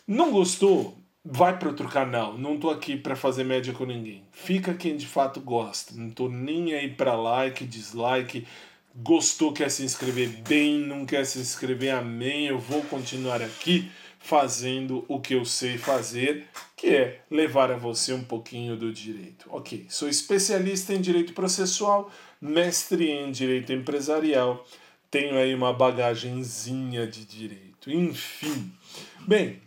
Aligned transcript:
Não 0.04 0.32
gostou? 0.32 0.98
Vai 1.24 1.56
para 1.56 1.68
outro 1.68 1.88
canal. 1.88 2.36
Não 2.36 2.58
tô 2.58 2.70
aqui 2.70 2.96
para 2.96 3.14
fazer 3.14 3.44
média 3.44 3.72
com 3.72 3.84
ninguém. 3.84 4.24
Fica 4.32 4.74
quem 4.74 4.96
de 4.96 5.06
fato 5.06 5.40
gosta. 5.40 5.94
Não 5.94 6.10
tô 6.10 6.28
nem 6.28 6.74
aí 6.74 6.90
para 6.90 7.14
like, 7.14 7.64
dislike. 7.64 8.48
Gostou, 8.96 9.52
quer 9.52 9.70
se 9.70 9.84
inscrever 9.84 10.28
bem, 10.48 10.80
não 10.80 11.06
quer 11.06 11.24
se 11.24 11.38
inscrever, 11.38 11.94
amém. 11.94 12.46
Eu 12.46 12.58
vou 12.58 12.82
continuar 12.82 13.42
aqui 13.42 13.88
fazendo 14.18 15.04
o 15.06 15.20
que 15.20 15.34
eu 15.34 15.44
sei 15.44 15.78
fazer, 15.78 16.48
que 16.78 16.86
é 16.86 17.20
levar 17.28 17.72
a 17.72 17.76
você 17.76 18.12
um 18.12 18.22
pouquinho 18.22 18.76
do 18.76 18.92
direito. 18.92 19.46
Ok, 19.50 19.86
sou 19.90 20.08
especialista 20.08 20.94
em 20.94 21.00
direito 21.00 21.32
processual, 21.32 22.10
mestre 22.40 23.10
em 23.10 23.32
direito 23.32 23.72
empresarial, 23.72 24.64
tenho 25.10 25.36
aí 25.36 25.52
uma 25.52 25.72
bagagenzinha 25.72 27.04
de 27.04 27.24
direito. 27.24 27.90
Enfim, 27.90 28.72
bem, 29.26 29.60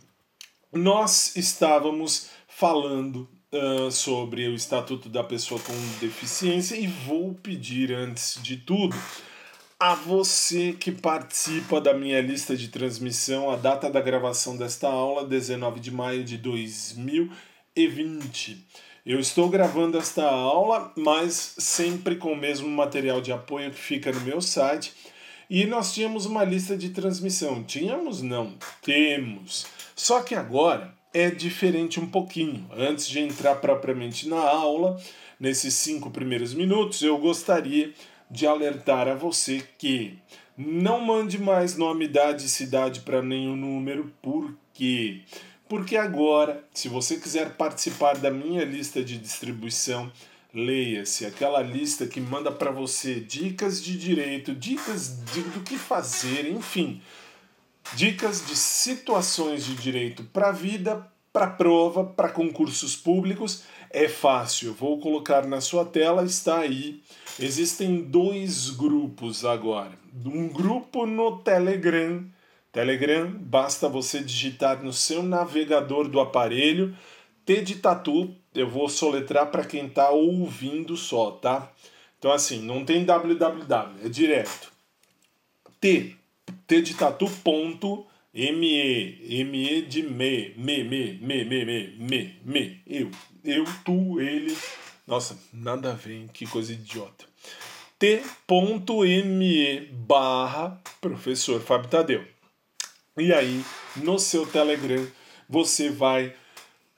nós 0.72 1.36
estávamos 1.36 2.30
falando 2.48 3.28
uh, 3.52 3.90
sobre 3.90 4.48
o 4.48 4.54
Estatuto 4.54 5.10
da 5.10 5.22
Pessoa 5.22 5.60
com 5.60 5.74
Deficiência 6.00 6.76
e 6.76 6.86
vou 6.86 7.34
pedir, 7.34 7.92
antes 7.92 8.42
de 8.42 8.56
tudo, 8.56 8.96
a 9.82 9.94
você 9.96 10.72
que 10.72 10.92
participa 10.92 11.80
da 11.80 11.92
minha 11.92 12.20
lista 12.20 12.56
de 12.56 12.68
transmissão, 12.68 13.50
a 13.50 13.56
data 13.56 13.90
da 13.90 14.00
gravação 14.00 14.56
desta 14.56 14.86
aula, 14.86 15.26
19 15.26 15.80
de 15.80 15.90
maio 15.90 16.22
de 16.22 16.38
2020. 16.38 18.64
Eu 19.04 19.18
estou 19.18 19.48
gravando 19.48 19.98
esta 19.98 20.24
aula, 20.24 20.92
mas 20.96 21.56
sempre 21.58 22.14
com 22.14 22.32
o 22.32 22.36
mesmo 22.36 22.68
material 22.68 23.20
de 23.20 23.32
apoio 23.32 23.72
que 23.72 23.76
fica 23.76 24.12
no 24.12 24.20
meu 24.20 24.40
site. 24.40 24.92
E 25.50 25.66
nós 25.66 25.92
tínhamos 25.92 26.26
uma 26.26 26.44
lista 26.44 26.76
de 26.76 26.90
transmissão. 26.90 27.64
Tínhamos? 27.64 28.22
Não. 28.22 28.54
Temos. 28.82 29.66
Só 29.96 30.22
que 30.22 30.36
agora 30.36 30.94
é 31.12 31.28
diferente 31.28 31.98
um 31.98 32.06
pouquinho. 32.06 32.70
Antes 32.72 33.08
de 33.08 33.18
entrar 33.18 33.56
propriamente 33.56 34.28
na 34.28 34.38
aula, 34.38 35.02
nesses 35.40 35.74
cinco 35.74 36.08
primeiros 36.08 36.54
minutos, 36.54 37.02
eu 37.02 37.18
gostaria 37.18 37.92
de 38.32 38.46
alertar 38.46 39.06
a 39.08 39.14
você 39.14 39.62
que 39.76 40.18
não 40.56 41.00
mande 41.00 41.38
mais 41.38 41.76
nome, 41.76 42.06
idade 42.06 42.46
e 42.46 42.48
cidade 42.48 43.00
para 43.00 43.20
nenhum 43.20 43.54
número, 43.54 44.10
por 44.22 44.54
quê? 44.72 45.20
Porque 45.68 45.96
agora, 45.96 46.64
se 46.72 46.88
você 46.88 47.18
quiser 47.18 47.56
participar 47.56 48.16
da 48.16 48.30
minha 48.30 48.64
lista 48.64 49.04
de 49.04 49.18
distribuição, 49.18 50.10
leia-se 50.52 51.26
aquela 51.26 51.62
lista 51.62 52.06
que 52.06 52.20
manda 52.20 52.50
para 52.50 52.70
você 52.70 53.20
dicas 53.20 53.82
de 53.82 53.98
direito, 53.98 54.54
dicas 54.54 55.22
de, 55.32 55.42
do 55.42 55.60
que 55.60 55.76
fazer, 55.76 56.50
enfim, 56.50 57.02
dicas 57.94 58.46
de 58.46 58.56
situações 58.56 59.64
de 59.64 59.74
direito 59.74 60.24
para 60.24 60.48
a 60.48 60.52
vida, 60.52 61.06
para 61.32 61.46
prova, 61.46 62.04
para 62.04 62.30
concursos 62.30 62.96
públicos. 62.96 63.64
É 63.90 64.08
fácil, 64.08 64.72
vou 64.72 64.98
colocar 65.00 65.46
na 65.46 65.60
sua 65.60 65.84
tela, 65.84 66.24
está 66.24 66.60
aí 66.60 67.02
Existem 67.42 68.02
dois 68.02 68.70
grupos 68.70 69.44
agora. 69.44 69.98
Um 70.24 70.48
grupo 70.48 71.06
no 71.06 71.38
Telegram. 71.38 72.24
Telegram, 72.70 73.30
basta 73.30 73.88
você 73.88 74.20
digitar 74.20 74.82
no 74.82 74.92
seu 74.92 75.22
navegador 75.22 76.08
do 76.08 76.20
aparelho 76.20 76.96
T 77.44 77.60
de 77.60 77.76
tatu. 77.76 78.34
Eu 78.54 78.68
vou 78.68 78.88
soletrar 78.88 79.50
para 79.50 79.64
quem 79.64 79.86
está 79.86 80.10
ouvindo 80.10 80.96
só, 80.96 81.32
tá? 81.32 81.72
Então, 82.18 82.30
assim, 82.30 82.62
não 82.62 82.84
tem 82.84 83.04
www, 83.04 84.06
é 84.06 84.08
direto. 84.08 84.72
T, 85.80 86.14
T 86.66 86.80
de 86.80 86.94
tatu, 86.94 87.28
ponto, 87.42 88.06
M-E, 88.32 89.40
M-E 89.40 89.82
de 89.82 90.02
me, 90.04 90.54
me, 90.56 90.84
me, 90.84 91.14
me, 91.14 91.44
me, 91.44 91.64
me, 91.64 91.96
me, 91.98 92.36
me, 92.44 92.80
eu, 92.86 93.10
eu, 93.44 93.64
tu, 93.84 94.20
ele, 94.20 94.56
nossa, 95.04 95.36
nada 95.52 95.90
a 95.90 95.94
ver, 95.94 96.14
hein? 96.14 96.30
que 96.32 96.46
coisa 96.46 96.72
idiota. 96.72 97.31
T.me 98.02 99.80
barra 99.92 100.82
professor 101.00 101.60
Fábio 101.60 101.88
Tadeu. 101.88 102.24
E 103.16 103.32
aí, 103.32 103.64
no 103.94 104.18
seu 104.18 104.44
Telegram, 104.44 105.06
você 105.48 105.88
vai 105.88 106.34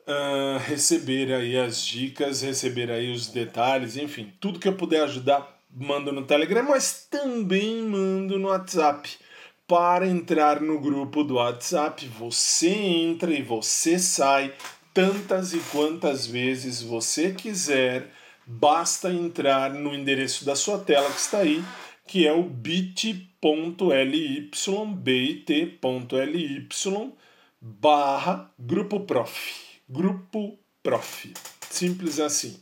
uh, 0.09 0.59
receber 0.67 1.31
aí 1.31 1.59
as 1.59 1.85
dicas, 1.85 2.41
receber 2.41 2.91
aí 2.91 3.13
os 3.13 3.27
detalhes, 3.27 3.99
enfim, 3.99 4.33
tudo 4.41 4.59
que 4.59 4.67
eu 4.67 4.79
puder 4.79 5.03
ajudar, 5.03 5.61
mando 5.71 6.11
no 6.11 6.25
Telegram, 6.25 6.63
mas 6.63 7.07
também 7.11 7.83
mando 7.83 8.39
no 8.39 8.49
WhatsApp. 8.49 9.11
Para 9.67 10.07
entrar 10.07 10.59
no 10.63 10.81
grupo 10.81 11.23
do 11.23 11.35
WhatsApp, 11.35 12.07
você 12.19 12.71
entra 12.71 13.31
e 13.31 13.43
você 13.43 13.99
sai 13.99 14.55
tantas 14.95 15.53
e 15.53 15.59
quantas 15.71 16.27
vezes 16.27 16.81
você 16.81 17.31
quiser, 17.35 18.11
basta 18.47 19.13
entrar 19.13 19.73
no 19.73 19.95
endereço 19.95 20.45
da 20.45 20.57
sua 20.57 20.79
tela 20.79 21.11
que 21.11 21.21
está 21.21 21.39
aí, 21.39 21.63
que 22.07 22.27
é 22.27 22.33
o 22.33 22.43
bit.ly, 22.43 23.31
bit.ly 24.97 26.69
barra 27.61 28.51
grupo 28.59 29.01
prof. 29.01 29.65
Grupo 29.89 30.59
prof. 30.83 31.33
Simples 31.71 32.21
assim. 32.21 32.61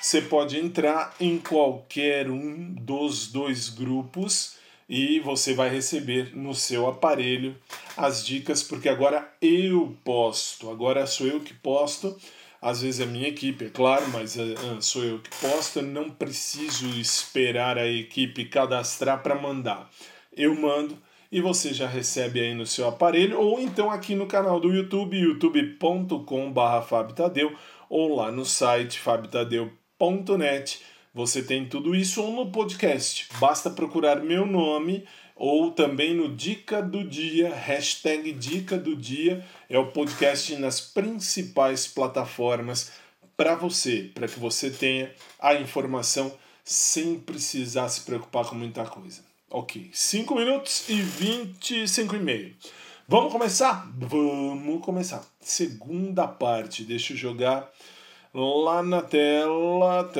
Você 0.00 0.22
pode 0.22 0.58
entrar 0.58 1.14
em 1.18 1.38
qualquer 1.38 2.30
um 2.30 2.74
dos 2.74 3.32
dois 3.32 3.68
grupos 3.68 4.56
e 4.88 5.18
você 5.20 5.54
vai 5.54 5.70
receber 5.70 6.36
no 6.36 6.54
seu 6.54 6.86
aparelho 6.86 7.56
as 7.96 8.24
dicas, 8.24 8.62
porque 8.62 8.88
agora 8.88 9.32
eu 9.40 9.96
posto, 10.04 10.70
agora 10.70 11.06
sou 11.06 11.26
eu 11.26 11.40
que 11.40 11.54
posto. 11.54 12.16
Às 12.64 12.80
vezes 12.80 13.00
é 13.00 13.04
a 13.04 13.06
minha 13.06 13.28
equipe, 13.28 13.66
é 13.66 13.68
claro, 13.68 14.08
mas 14.08 14.36
uh, 14.36 14.80
sou 14.80 15.04
eu 15.04 15.18
que 15.18 15.28
posto, 15.36 15.80
eu 15.80 15.82
não 15.82 16.08
preciso 16.08 16.88
esperar 16.98 17.76
a 17.76 17.86
equipe 17.86 18.46
cadastrar 18.46 19.22
para 19.22 19.34
mandar. 19.34 19.90
Eu 20.34 20.58
mando 20.58 20.96
e 21.30 21.42
você 21.42 21.74
já 21.74 21.86
recebe 21.86 22.40
aí 22.40 22.54
no 22.54 22.64
seu 22.64 22.88
aparelho, 22.88 23.38
ou 23.38 23.60
então 23.60 23.90
aqui 23.90 24.14
no 24.14 24.26
canal 24.26 24.58
do 24.58 24.72
YouTube, 24.72 25.14
youtube.com.br 25.14 26.82
Fabitadeu, 26.88 27.54
ou 27.90 28.16
lá 28.16 28.32
no 28.32 28.46
site 28.46 28.98
fabitadeu.net 28.98 30.80
você 31.12 31.42
tem 31.42 31.64
tudo 31.64 31.94
isso 31.94 32.20
ou 32.20 32.32
no 32.32 32.50
podcast. 32.50 33.28
Basta 33.38 33.70
procurar 33.70 34.16
meu 34.16 34.44
nome 34.44 35.04
ou 35.34 35.72
também 35.72 36.14
no 36.14 36.34
Dica 36.34 36.80
do 36.80 37.02
Dia, 37.02 37.54
hashtag 37.54 38.32
Dica 38.32 38.78
do 38.78 38.94
Dia, 38.94 39.44
é 39.68 39.78
o 39.78 39.90
podcast 39.90 40.54
nas 40.56 40.80
principais 40.80 41.86
plataformas 41.86 42.92
para 43.36 43.54
você, 43.54 44.10
para 44.14 44.28
que 44.28 44.38
você 44.38 44.70
tenha 44.70 45.12
a 45.40 45.54
informação 45.54 46.32
sem 46.64 47.18
precisar 47.18 47.88
se 47.88 48.02
preocupar 48.02 48.46
com 48.46 48.54
muita 48.54 48.84
coisa. 48.84 49.22
Ok, 49.50 49.90
5 49.92 50.34
minutos 50.34 50.88
e 50.88 50.94
25 51.00 52.16
e 52.16 52.18
meio. 52.18 52.56
Vamos 53.06 53.30
começar? 53.30 53.86
Vamos 53.96 54.82
começar. 54.82 55.24
Segunda 55.40 56.26
parte, 56.26 56.84
deixa 56.84 57.12
eu 57.12 57.16
jogar 57.16 57.70
lá 58.34 58.82
na 58.82 59.00
tela. 59.00 60.10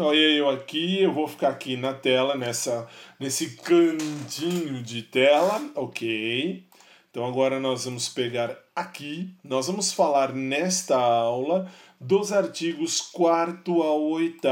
Olha 0.00 0.16
eu 0.16 0.48
aqui, 0.48 1.02
eu 1.02 1.12
vou 1.12 1.26
ficar 1.26 1.48
aqui 1.48 1.76
na 1.76 1.92
tela, 1.92 2.36
nessa, 2.36 2.88
nesse 3.18 3.56
cantinho 3.56 4.82
de 4.82 5.02
tela, 5.02 5.60
ok? 5.74 6.64
Então 7.10 7.26
agora 7.26 7.60
nós 7.60 7.84
vamos 7.84 8.08
pegar 8.08 8.56
aqui, 8.74 9.34
nós 9.44 9.66
vamos 9.66 9.92
falar 9.92 10.32
nesta 10.32 10.96
aula 10.96 11.70
dos 12.00 12.32
artigos 12.32 13.00
4 13.00 13.82
ao 13.82 14.02
8 14.02 14.48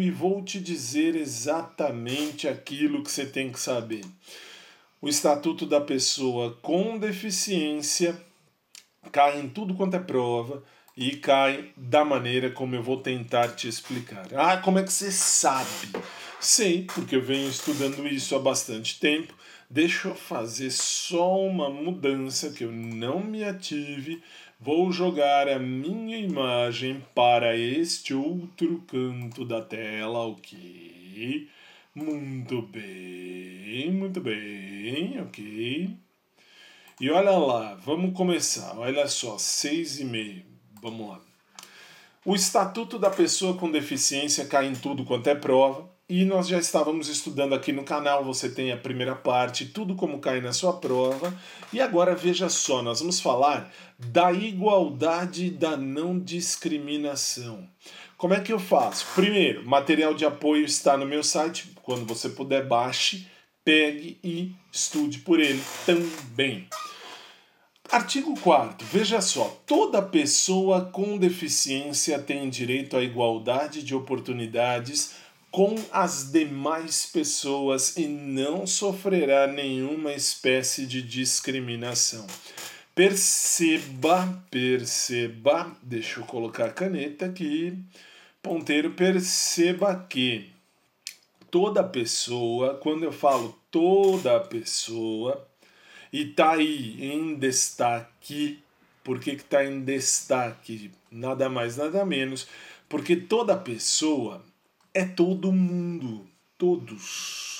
e 0.00 0.10
vou 0.10 0.44
te 0.44 0.60
dizer 0.60 1.16
exatamente 1.16 2.46
aquilo 2.46 3.02
que 3.02 3.10
você 3.10 3.26
tem 3.26 3.50
que 3.50 3.58
saber 3.58 4.04
o 5.00 5.08
Estatuto 5.08 5.66
da 5.66 5.80
Pessoa 5.80 6.58
com 6.62 6.98
Deficiência 6.98 8.20
cai 9.12 9.38
em 9.38 9.48
tudo 9.48 9.74
quanto 9.74 9.94
é 9.94 10.00
prova 10.00 10.64
e 10.96 11.16
cai 11.16 11.72
da 11.76 12.04
maneira 12.04 12.50
como 12.50 12.74
eu 12.74 12.82
vou 12.82 12.96
tentar 12.96 13.48
te 13.48 13.68
explicar. 13.68 14.26
Ah, 14.34 14.56
como 14.56 14.78
é 14.78 14.82
que 14.82 14.92
você 14.92 15.12
sabe? 15.12 15.92
Sei, 16.40 16.84
porque 16.84 17.16
eu 17.16 17.22
venho 17.22 17.48
estudando 17.48 18.06
isso 18.08 18.34
há 18.34 18.38
bastante 18.38 18.98
tempo. 18.98 19.34
Deixa 19.68 20.08
eu 20.08 20.14
fazer 20.14 20.70
só 20.70 21.38
uma 21.38 21.68
mudança 21.68 22.50
que 22.50 22.64
eu 22.64 22.72
não 22.72 23.20
me 23.20 23.44
ative. 23.44 24.22
Vou 24.58 24.90
jogar 24.90 25.48
a 25.48 25.58
minha 25.58 26.16
imagem 26.18 27.04
para 27.14 27.56
este 27.56 28.14
outro 28.14 28.82
canto 28.86 29.44
da 29.44 29.60
tela, 29.60 30.26
ok? 30.26 31.48
Muito 31.94 32.62
bem, 32.62 33.90
muito 33.92 34.20
bem, 34.20 35.20
ok. 35.20 35.90
E 36.98 37.10
olha 37.10 37.32
lá, 37.32 37.74
vamos 37.74 38.16
começar. 38.16 38.78
Olha 38.78 39.06
só, 39.08 39.36
seis 39.36 40.00
e 40.00 40.04
meio. 40.04 40.55
Vamos 40.86 41.08
lá. 41.08 41.20
O 42.24 42.36
Estatuto 42.36 42.96
da 42.96 43.10
Pessoa 43.10 43.56
com 43.56 43.68
Deficiência 43.68 44.46
cai 44.46 44.68
em 44.68 44.72
tudo 44.72 45.04
quanto 45.04 45.26
é 45.26 45.34
prova. 45.34 45.90
E 46.08 46.24
nós 46.24 46.46
já 46.46 46.60
estávamos 46.60 47.08
estudando 47.08 47.56
aqui 47.56 47.72
no 47.72 47.82
canal, 47.82 48.24
você 48.24 48.48
tem 48.48 48.70
a 48.70 48.76
primeira 48.76 49.16
parte, 49.16 49.66
tudo 49.66 49.96
como 49.96 50.20
cai 50.20 50.40
na 50.40 50.52
sua 50.52 50.74
prova. 50.74 51.36
E 51.72 51.80
agora 51.80 52.14
veja 52.14 52.48
só, 52.48 52.84
nós 52.84 53.00
vamos 53.00 53.18
falar 53.18 53.68
da 53.98 54.30
igualdade 54.30 55.50
da 55.50 55.76
não 55.76 56.20
discriminação. 56.20 57.68
Como 58.16 58.34
é 58.34 58.40
que 58.40 58.52
eu 58.52 58.60
faço? 58.60 59.06
Primeiro, 59.16 59.68
material 59.68 60.14
de 60.14 60.24
apoio 60.24 60.64
está 60.64 60.96
no 60.96 61.04
meu 61.04 61.24
site. 61.24 61.72
Quando 61.82 62.06
você 62.06 62.28
puder, 62.28 62.64
baixe, 62.64 63.26
pegue 63.64 64.20
e 64.22 64.54
estude 64.70 65.18
por 65.18 65.40
ele 65.40 65.60
também. 65.84 66.68
Artigo 67.90 68.38
4 68.40 68.86
veja 68.86 69.20
só: 69.20 69.60
toda 69.66 70.02
pessoa 70.02 70.86
com 70.86 71.16
deficiência 71.16 72.18
tem 72.18 72.48
direito 72.48 72.96
à 72.96 73.02
igualdade 73.02 73.82
de 73.82 73.94
oportunidades 73.94 75.14
com 75.50 75.74
as 75.90 76.30
demais 76.30 77.06
pessoas 77.06 77.96
e 77.96 78.06
não 78.06 78.66
sofrerá 78.66 79.46
nenhuma 79.46 80.12
espécie 80.12 80.84
de 80.86 81.00
discriminação. 81.00 82.26
Perceba, 82.94 84.42
perceba, 84.50 85.74
deixa 85.82 86.20
eu 86.20 86.24
colocar 86.24 86.66
a 86.66 86.72
caneta 86.72 87.26
aqui. 87.26 87.78
Ponteiro, 88.42 88.90
perceba 88.90 90.06
que 90.08 90.50
toda 91.50 91.82
pessoa, 91.82 92.74
quando 92.74 93.04
eu 93.04 93.12
falo 93.12 93.58
toda 93.70 94.40
pessoa, 94.40 95.46
e 96.12 96.26
tá 96.26 96.52
aí 96.52 96.96
em 97.02 97.34
destaque, 97.34 98.60
por 99.02 99.20
que, 99.20 99.36
que 99.36 99.44
tá 99.44 99.64
em 99.64 99.80
destaque? 99.80 100.90
Nada 101.10 101.48
mais, 101.48 101.76
nada 101.76 102.04
menos, 102.04 102.48
porque 102.88 103.16
toda 103.16 103.56
pessoa 103.56 104.44
é 104.92 105.04
todo 105.04 105.52
mundo, 105.52 106.26
todos 106.58 107.56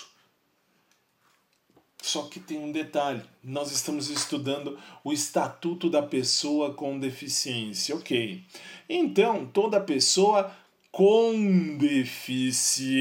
só 2.07 2.23
que 2.23 2.39
tem 2.39 2.59
um 2.59 2.71
detalhe: 2.71 3.21
nós 3.43 3.73
estamos 3.73 4.09
estudando 4.09 4.79
o 5.03 5.13
Estatuto 5.13 5.91
da 5.91 6.01
Pessoa 6.01 6.73
com 6.73 7.01
Deficiência. 7.01 7.97
Ok. 7.97 8.45
Então, 8.89 9.45
toda 9.45 9.81
pessoa 9.81 10.55
com 10.93 11.77
deficiência, 11.77 12.95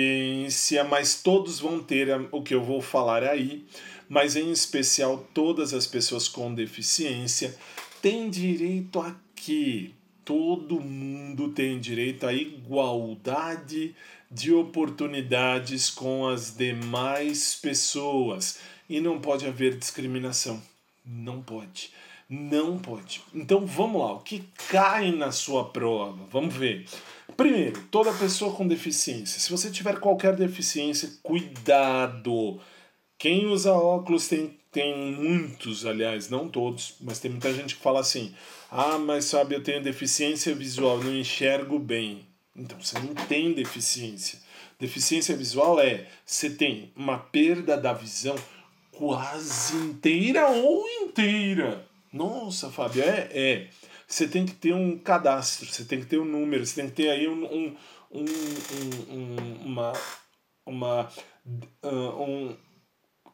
mas 0.84 1.22
todos 1.22 1.60
vão 1.60 1.82
ter 1.82 2.10
o 2.32 2.42
que 2.42 2.56
eu 2.56 2.64
vou 2.64 2.82
falar 2.82 3.24
aí, 3.24 3.66
mas 4.08 4.36
em 4.36 4.52
especial 4.52 5.28
todas 5.34 5.74
as 5.74 5.88
pessoas 5.88 6.28
com 6.28 6.54
deficiência 6.54 7.56
têm 8.02 8.30
direito 8.30 9.00
a 9.00 9.16
quê? 9.36 9.92
Todo 10.24 10.82
mundo 10.82 11.50
tem 11.50 11.80
direito 11.80 12.26
à 12.26 12.34
igualdade 12.34 13.96
de 14.30 14.52
oportunidades 14.52 15.90
com 15.90 16.28
as 16.28 16.56
demais 16.56 17.56
pessoas 17.56 18.60
e 18.90 19.00
não 19.00 19.20
pode 19.20 19.46
haver 19.46 19.78
discriminação. 19.78 20.62
Não 21.06 21.42
pode. 21.42 21.92
Não 22.28 22.80
pode. 22.80 23.22
Então 23.34 23.66
vamos 23.68 24.02
lá, 24.02 24.14
o 24.14 24.20
que 24.20 24.44
cai 24.68 25.12
na 25.12 25.32
sua 25.32 25.66
prova? 25.66 26.26
Vamos 26.32 26.56
ver. 26.56 26.86
Primeiro, 27.38 27.84
toda 27.92 28.12
pessoa 28.14 28.54
com 28.54 28.68
deficiência. 28.68 29.40
Se 29.40 29.52
você 29.52 29.70
tiver 29.70 30.00
qualquer 30.00 30.36
deficiência, 30.36 31.12
cuidado. 31.22 32.60
Quem 33.18 33.46
usa 33.46 33.72
óculos 33.72 34.28
tem, 34.28 34.58
tem 34.72 35.14
muitos, 35.14 35.86
aliás, 35.86 36.30
não 36.30 36.50
todos, 36.50 36.96
mas 37.00 37.20
tem 37.20 37.32
muita 37.32 37.54
gente 37.54 37.76
que 37.76 37.82
fala 37.82 38.00
assim: 38.00 38.34
ah, 38.70 38.98
mas 38.98 39.26
sabe, 39.26 39.56
eu 39.56 39.64
tenho 39.64 39.82
deficiência 39.82 40.54
visual, 40.54 40.98
não 41.04 41.16
enxergo 41.16 41.80
bem. 41.80 42.28
Então 42.56 42.80
você 42.80 42.98
não 43.00 43.14
tem 43.14 43.54
deficiência. 43.54 44.40
Deficiência 44.80 45.36
visual 45.36 45.80
é 45.80 46.08
você 46.26 46.50
tem 46.50 46.92
uma 46.96 47.18
perda 47.18 47.78
da 47.78 47.94
visão 47.94 48.36
quase 48.92 49.76
inteira 49.78 50.48
ou 50.48 50.86
inteira. 50.88 51.86
Nossa, 52.12 52.70
Fábio, 52.70 53.04
é, 53.04 53.30
é. 53.32 53.70
Você 54.08 54.28
tem 54.28 54.46
que 54.46 54.54
ter 54.54 54.74
um 54.74 54.98
cadastro, 54.98 55.68
você 55.68 55.84
tem 55.84 56.00
que 56.00 56.06
ter 56.06 56.20
um 56.20 56.26
número, 56.26 56.66
você 56.66 56.82
tem 56.82 56.90
que 56.90 56.96
ter 56.96 57.10
aí 57.10 57.28
um, 57.28 57.46
um, 57.46 57.76
um, 58.12 58.26
um 59.10 59.66
uma, 59.66 59.94
uma 60.66 61.12
um, 61.84 62.56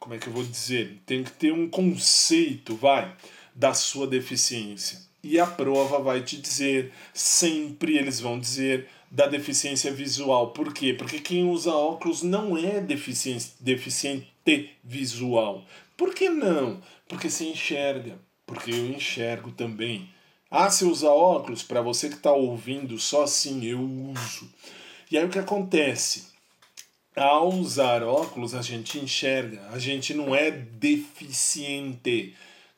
como 0.02 0.14
é 0.14 0.18
que 0.18 0.26
eu 0.26 0.32
vou 0.32 0.42
dizer? 0.42 1.00
Tem 1.06 1.22
que 1.22 1.30
ter 1.30 1.52
um 1.52 1.68
conceito, 1.68 2.74
vai, 2.74 3.14
da 3.54 3.72
sua 3.72 4.04
deficiência. 4.04 4.98
E 5.22 5.38
a 5.38 5.46
prova 5.46 6.00
vai 6.00 6.22
te 6.22 6.38
dizer, 6.38 6.92
sempre 7.14 7.96
eles 7.96 8.18
vão 8.18 8.36
dizer 8.36 8.88
da 9.08 9.28
deficiência 9.28 9.92
visual. 9.92 10.50
Por 10.50 10.74
quê? 10.74 10.92
Porque 10.92 11.20
quem 11.20 11.48
usa 11.48 11.70
óculos 11.70 12.20
não 12.20 12.58
é 12.58 12.80
deficiente, 12.80 13.52
deficiente 13.60 14.28
visual. 14.82 15.64
Por 15.96 16.12
que 16.12 16.28
não? 16.28 16.82
Porque 17.06 17.30
se 17.30 17.46
enxerga. 17.46 18.18
Porque 18.44 18.72
eu 18.72 18.90
enxergo 18.90 19.52
também. 19.52 20.08
Ah, 20.50 20.68
se 20.68 20.84
usa 20.84 21.10
óculos? 21.10 21.62
Para 21.62 21.80
você 21.80 22.08
que 22.08 22.16
está 22.16 22.32
ouvindo, 22.32 22.98
só 22.98 23.22
assim 23.22 23.64
eu 23.64 23.80
uso. 23.80 24.52
E 25.12 25.16
aí 25.16 25.24
o 25.24 25.28
que 25.28 25.38
acontece? 25.38 26.31
Ao 27.14 27.50
usar 27.50 28.02
óculos, 28.02 28.54
a 28.54 28.62
gente 28.62 28.98
enxerga. 28.98 29.68
A 29.70 29.78
gente 29.78 30.14
não 30.14 30.34
é 30.34 30.50
deficiente. 30.50 32.34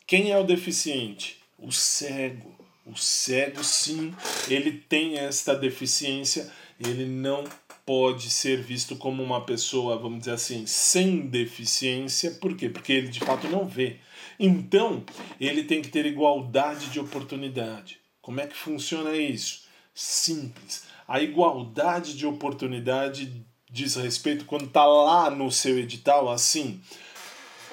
Quem 0.07 0.33
é 0.33 0.39
o 0.39 0.45
deficiente? 0.45 1.39
O 1.59 1.71
cego. 1.71 2.53
O 2.85 2.97
cego, 2.97 3.65
sim, 3.65 4.15
ele 4.47 4.73
tem 4.73 5.17
esta 5.17 5.55
deficiência, 5.55 6.53
ele 6.79 7.07
não 7.07 7.45
pode 7.87 8.29
ser 8.29 8.61
visto 8.61 8.97
como 8.97 9.23
uma 9.23 9.41
pessoa, 9.41 9.97
vamos 9.97 10.21
dizer 10.21 10.33
assim, 10.33 10.67
sem 10.67 11.27
deficiência. 11.27 12.33
Por 12.33 12.55
quê? 12.57 12.69
Porque 12.69 12.93
ele 12.93 13.09
de 13.09 13.21
fato 13.21 13.49
não 13.49 13.67
vê. 13.67 13.97
Então, 14.39 15.03
ele 15.41 15.65
tem 15.65 15.81
que 15.81 15.89
ter 15.89 16.05
igualdade 16.05 16.91
de 16.91 17.01
oportunidade. 17.01 17.99
Como 18.21 18.41
é 18.41 18.47
que 18.47 18.57
funciona 18.57 19.17
isso? 19.17 19.65
Simples. 19.95 20.85
A 21.07 21.23
igualdade 21.23 22.15
de 22.15 22.27
oportunidade 22.27 23.45
diz 23.75 23.97
respeito 23.97 24.45
quando 24.45 24.67
está 24.67 24.87
lá 24.87 25.29
no 25.29 25.51
seu 25.51 25.77
edital, 25.81 26.31
assim, 26.31 26.81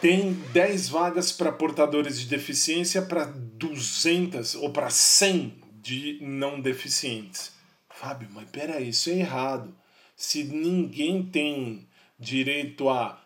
tem 0.01 0.33
10 0.51 0.89
vagas 0.89 1.31
para 1.31 1.51
portadores 1.51 2.19
de 2.19 2.25
deficiência 2.25 3.03
para 3.03 3.25
200 3.25 4.55
ou 4.55 4.71
para 4.71 4.89
100 4.89 5.53
de 5.79 6.17
não 6.19 6.59
deficientes. 6.59 7.51
Fábio, 7.87 8.27
mas 8.33 8.49
peraí, 8.49 8.89
isso 8.89 9.11
é 9.11 9.19
errado. 9.19 9.71
Se 10.15 10.43
ninguém 10.43 11.23
tem 11.23 11.87
direito 12.19 12.89
a 12.89 13.23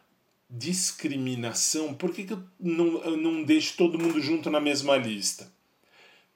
discriminação, 0.49 1.93
por 1.93 2.13
que, 2.13 2.25
que 2.25 2.33
eu, 2.33 2.43
não, 2.59 3.01
eu 3.05 3.15
não 3.15 3.41
deixo 3.41 3.77
todo 3.77 3.97
mundo 3.97 4.21
junto 4.21 4.49
na 4.49 4.59
mesma 4.59 4.97
lista? 4.97 5.49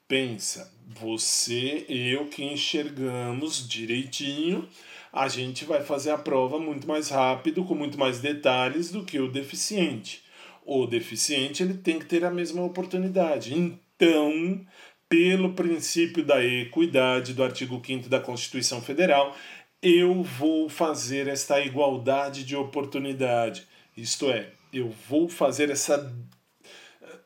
Pensa, 0.08 0.72
você 0.86 1.84
eu 1.86 2.28
que 2.28 2.42
enxergamos 2.42 3.68
direitinho, 3.68 4.66
a 5.12 5.28
gente 5.28 5.64
vai 5.64 5.82
fazer 5.82 6.10
a 6.10 6.18
prova 6.18 6.58
muito 6.58 6.86
mais 6.86 7.08
rápido, 7.08 7.64
com 7.64 7.74
muito 7.74 7.98
mais 7.98 8.20
detalhes 8.20 8.90
do 8.90 9.04
que 9.04 9.18
o 9.18 9.30
deficiente. 9.30 10.22
O 10.64 10.86
deficiente 10.86 11.62
ele 11.62 11.74
tem 11.74 11.98
que 11.98 12.06
ter 12.06 12.24
a 12.24 12.30
mesma 12.30 12.62
oportunidade. 12.62 13.54
Então, 13.54 14.64
pelo 15.08 15.54
princípio 15.54 16.24
da 16.24 16.44
equidade 16.44 17.34
do 17.34 17.42
artigo 17.42 17.82
5 17.84 18.08
da 18.08 18.20
Constituição 18.20 18.80
Federal, 18.80 19.36
eu 19.82 20.22
vou 20.22 20.68
fazer 20.68 21.26
esta 21.26 21.60
igualdade 21.60 22.44
de 22.44 22.54
oportunidade. 22.54 23.66
Isto 23.96 24.30
é, 24.30 24.52
eu 24.72 24.94
vou 25.08 25.28
fazer 25.28 25.70
essa. 25.70 26.14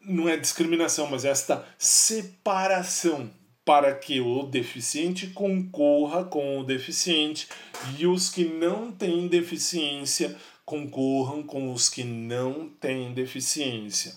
Não 0.00 0.28
é 0.28 0.36
discriminação, 0.36 1.06
mas 1.06 1.24
esta 1.24 1.66
separação 1.76 3.30
para 3.64 3.94
que 3.94 4.20
o 4.20 4.42
deficiente 4.42 5.28
concorra 5.28 6.24
com 6.24 6.58
o 6.58 6.64
deficiente 6.64 7.48
e 7.98 8.06
os 8.06 8.28
que 8.28 8.44
não 8.44 8.92
têm 8.92 9.26
deficiência 9.26 10.36
concorram 10.64 11.42
com 11.42 11.72
os 11.72 11.88
que 11.88 12.04
não 12.04 12.68
têm 12.68 13.12
deficiência. 13.12 14.14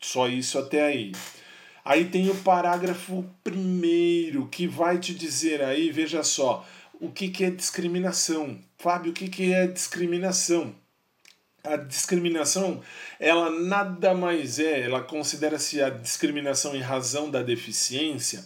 Só 0.00 0.28
isso 0.28 0.58
até 0.58 0.82
aí. 0.82 1.12
Aí 1.84 2.06
tem 2.06 2.28
o 2.28 2.34
parágrafo 2.36 3.24
primeiro 3.42 4.46
que 4.48 4.66
vai 4.66 4.98
te 4.98 5.14
dizer 5.14 5.62
aí, 5.62 5.90
veja 5.90 6.22
só, 6.22 6.66
o 7.00 7.10
que, 7.10 7.28
que 7.28 7.44
é 7.44 7.50
discriminação. 7.50 8.58
Fábio, 8.78 9.10
o 9.10 9.14
que, 9.14 9.28
que 9.28 9.52
é 9.52 9.66
discriminação? 9.66 10.74
A 11.62 11.76
discriminação, 11.76 12.80
ela 13.18 13.50
nada 13.50 14.14
mais 14.14 14.58
é, 14.58 14.80
ela 14.80 15.02
considera-se 15.02 15.82
a 15.82 15.90
discriminação 15.90 16.74
em 16.74 16.80
razão 16.80 17.30
da 17.30 17.42
deficiência, 17.42 18.44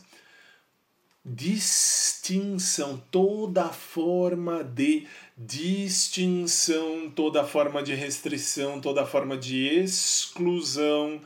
distinção, 1.24 3.02
toda 3.10 3.70
forma 3.70 4.62
de 4.62 5.06
distinção, 5.36 7.10
toda 7.10 7.44
forma 7.44 7.82
de 7.82 7.94
restrição, 7.94 8.80
toda 8.80 9.06
forma 9.06 9.36
de 9.36 9.66
exclusão 9.66 11.20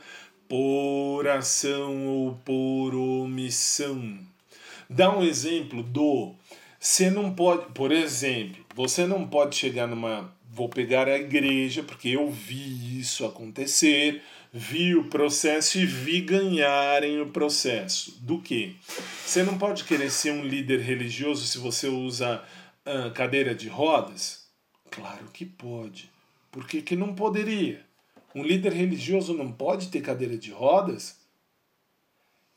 por 0.47 1.27
ação 1.27 2.07
ou 2.07 2.35
por 2.45 2.95
omissão. 2.95 4.17
Dá 4.89 5.15
um 5.15 5.23
exemplo 5.23 5.83
do 5.83 6.33
você 6.79 7.09
não 7.09 7.33
pode, 7.33 7.73
por 7.73 7.91
exemplo, 7.91 8.65
você 8.73 9.05
não 9.05 9.27
pode 9.27 9.57
chegar 9.57 9.85
numa 9.85 10.33
vou 10.51 10.67
pegar 10.67 11.07
a 11.07 11.17
igreja, 11.17 11.83
porque 11.83 12.09
eu 12.09 12.29
vi 12.29 12.99
isso 12.99 13.25
acontecer, 13.25 14.21
vi 14.51 14.95
o 14.95 15.05
processo 15.05 15.77
e 15.77 15.85
vi 15.85 16.21
ganharem 16.21 17.21
o 17.21 17.29
processo. 17.29 18.17
Do 18.21 18.41
que? 18.41 18.75
Você 19.25 19.43
não 19.43 19.57
pode 19.57 19.83
querer 19.83 20.09
ser 20.09 20.31
um 20.31 20.43
líder 20.43 20.79
religioso 20.79 21.45
se 21.45 21.57
você 21.57 21.87
usa 21.87 22.43
uh, 22.85 23.11
cadeira 23.11 23.53
de 23.53 23.67
rodas? 23.67 24.47
Claro 24.89 25.25
que 25.31 25.45
pode. 25.45 26.11
Por 26.51 26.67
que, 26.67 26.81
que 26.81 26.95
não 26.95 27.13
poderia? 27.13 27.85
Um 28.33 28.43
líder 28.43 28.73
religioso 28.73 29.33
não 29.33 29.51
pode 29.51 29.89
ter 29.89 30.01
cadeira 30.01 30.37
de 30.37 30.51
rodas? 30.51 31.17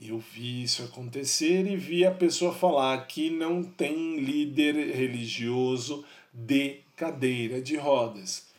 Eu 0.00 0.18
vi 0.18 0.64
isso 0.64 0.82
acontecer 0.82 1.66
e 1.66 1.76
vi 1.76 2.04
a 2.04 2.10
pessoa 2.10 2.52
falar 2.52 3.06
que 3.06 3.30
não 3.30 3.62
tem 3.62 4.18
líder 4.18 4.74
religioso 4.94 6.04
de 6.32 6.80
cadeira 6.96 7.60
de 7.60 7.76
rodas. 7.76 8.51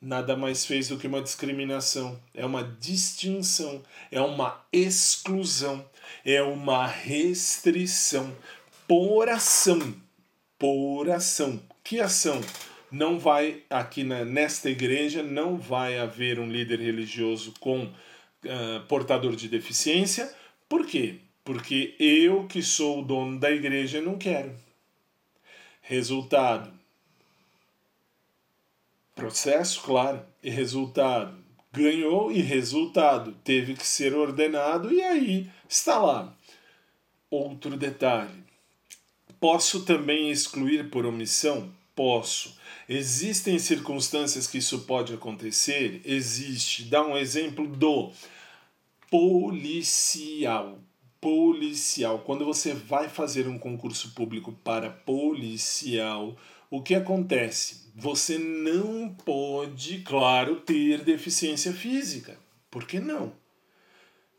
Nada 0.00 0.34
mais 0.34 0.64
fez 0.64 0.88
do 0.88 0.96
que 0.96 1.06
uma 1.06 1.20
discriminação, 1.20 2.18
é 2.32 2.46
uma 2.46 2.64
distinção, 2.64 3.82
é 4.10 4.18
uma 4.18 4.64
exclusão, 4.72 5.84
é 6.24 6.42
uma 6.42 6.86
restrição 6.86 8.34
por 8.88 9.28
ação. 9.28 9.94
Por 10.58 11.10
ação. 11.10 11.62
Que 11.84 12.00
ação? 12.00 12.40
Não 12.90 13.18
vai, 13.18 13.62
aqui 13.68 14.02
na, 14.02 14.24
nesta 14.24 14.70
igreja, 14.70 15.22
não 15.22 15.58
vai 15.58 15.98
haver 15.98 16.40
um 16.40 16.50
líder 16.50 16.80
religioso 16.80 17.52
com 17.60 17.84
uh, 17.84 18.80
portador 18.88 19.36
de 19.36 19.48
deficiência. 19.48 20.32
Por 20.66 20.86
quê? 20.86 21.16
Porque 21.44 21.94
eu, 22.00 22.46
que 22.46 22.62
sou 22.62 23.00
o 23.00 23.04
dono 23.04 23.38
da 23.38 23.50
igreja, 23.50 24.00
não 24.00 24.16
quero. 24.16 24.54
Resultado: 25.82 26.79
Processo, 29.20 29.82
claro, 29.82 30.22
e 30.42 30.48
resultado. 30.48 31.36
Ganhou 31.72 32.32
e 32.32 32.40
resultado. 32.40 33.36
Teve 33.44 33.74
que 33.74 33.86
ser 33.86 34.14
ordenado 34.14 34.92
e 34.92 35.02
aí 35.02 35.50
está 35.68 35.98
lá. 35.98 36.34
Outro 37.30 37.76
detalhe. 37.76 38.42
Posso 39.38 39.84
também 39.84 40.30
excluir 40.30 40.90
por 40.90 41.06
omissão? 41.06 41.70
Posso. 41.94 42.58
Existem 42.88 43.58
circunstâncias 43.58 44.46
que 44.46 44.58
isso 44.58 44.80
pode 44.80 45.14
acontecer? 45.14 46.00
Existe. 46.04 46.84
Dá 46.84 47.06
um 47.06 47.16
exemplo 47.16 47.66
do 47.68 48.10
policial. 49.10 50.78
Policial. 51.20 52.20
Quando 52.20 52.44
você 52.44 52.72
vai 52.72 53.08
fazer 53.08 53.46
um 53.46 53.58
concurso 53.58 54.12
público 54.12 54.52
para 54.64 54.90
policial, 54.90 56.36
o 56.70 56.80
que 56.80 56.94
acontece? 56.94 57.90
Você 57.96 58.38
não 58.38 59.12
pode, 59.12 59.98
claro, 60.02 60.56
ter 60.56 61.02
deficiência 61.02 61.72
física. 61.72 62.38
Por 62.70 62.86
que 62.86 63.00
não? 63.00 63.32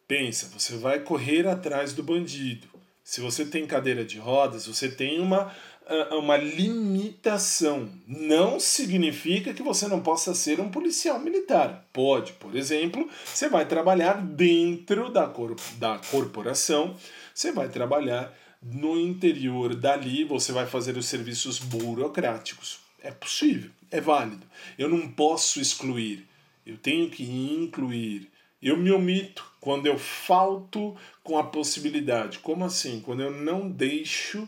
Pensa, 0.08 0.50
você 0.58 0.78
vai 0.78 1.02
correr 1.02 1.46
atrás 1.48 1.94
do 1.94 2.02
bandido. 2.02 2.68
Se 3.04 3.20
você 3.20 3.46
tem 3.46 3.68
cadeira 3.68 4.06
de 4.06 4.18
rodas, 4.18 4.66
você 4.66 4.90
tem 4.90 5.20
uma, 5.20 5.54
ah, 5.86 6.16
uma 6.16 6.38
limitação. 6.38 7.90
Não 8.08 8.60
significa 8.60 9.54
que 9.54 9.62
você 9.62 9.88
não 9.88 10.02
possa 10.02 10.34
ser 10.34 10.62
um 10.62 10.72
policial 10.72 11.20
militar. 11.20 11.86
Pode, 11.92 12.34
por 12.34 12.56
exemplo, 12.56 13.10
você 13.26 13.50
vai 13.50 13.66
trabalhar 13.66 14.22
dentro 14.22 15.10
da, 15.10 15.28
cor, 15.28 15.56
da 15.78 16.00
corporação, 16.10 16.96
você 17.34 17.52
vai 17.52 17.68
trabalhar 17.68 18.34
no 18.62 19.00
interior 19.00 19.76
dali 19.76 20.24
você 20.24 20.52
vai 20.52 20.68
fazer 20.68 20.96
os 20.98 21.08
serviços 21.08 21.58
burocráticos. 21.58 22.80
É 23.02 23.10
possível, 23.10 23.72
é 23.90 24.00
válido. 24.00 24.46
Eu 24.78 24.88
não 24.88 25.10
posso 25.10 25.60
excluir, 25.60 26.28
eu 26.66 26.78
tenho 26.78 27.10
que 27.10 27.24
incluir. 27.24 28.30
Eu 28.62 28.78
me 28.78 28.92
omito 28.92 29.44
quando 29.60 29.88
eu 29.88 29.98
falto 29.98 30.96
com 31.24 31.38
a 31.38 31.44
possibilidade. 31.44 32.40
Como 32.40 32.64
assim? 32.64 33.00
Quando 33.00 33.24
eu 33.24 33.32
não 33.32 33.68
deixo. 33.68 34.48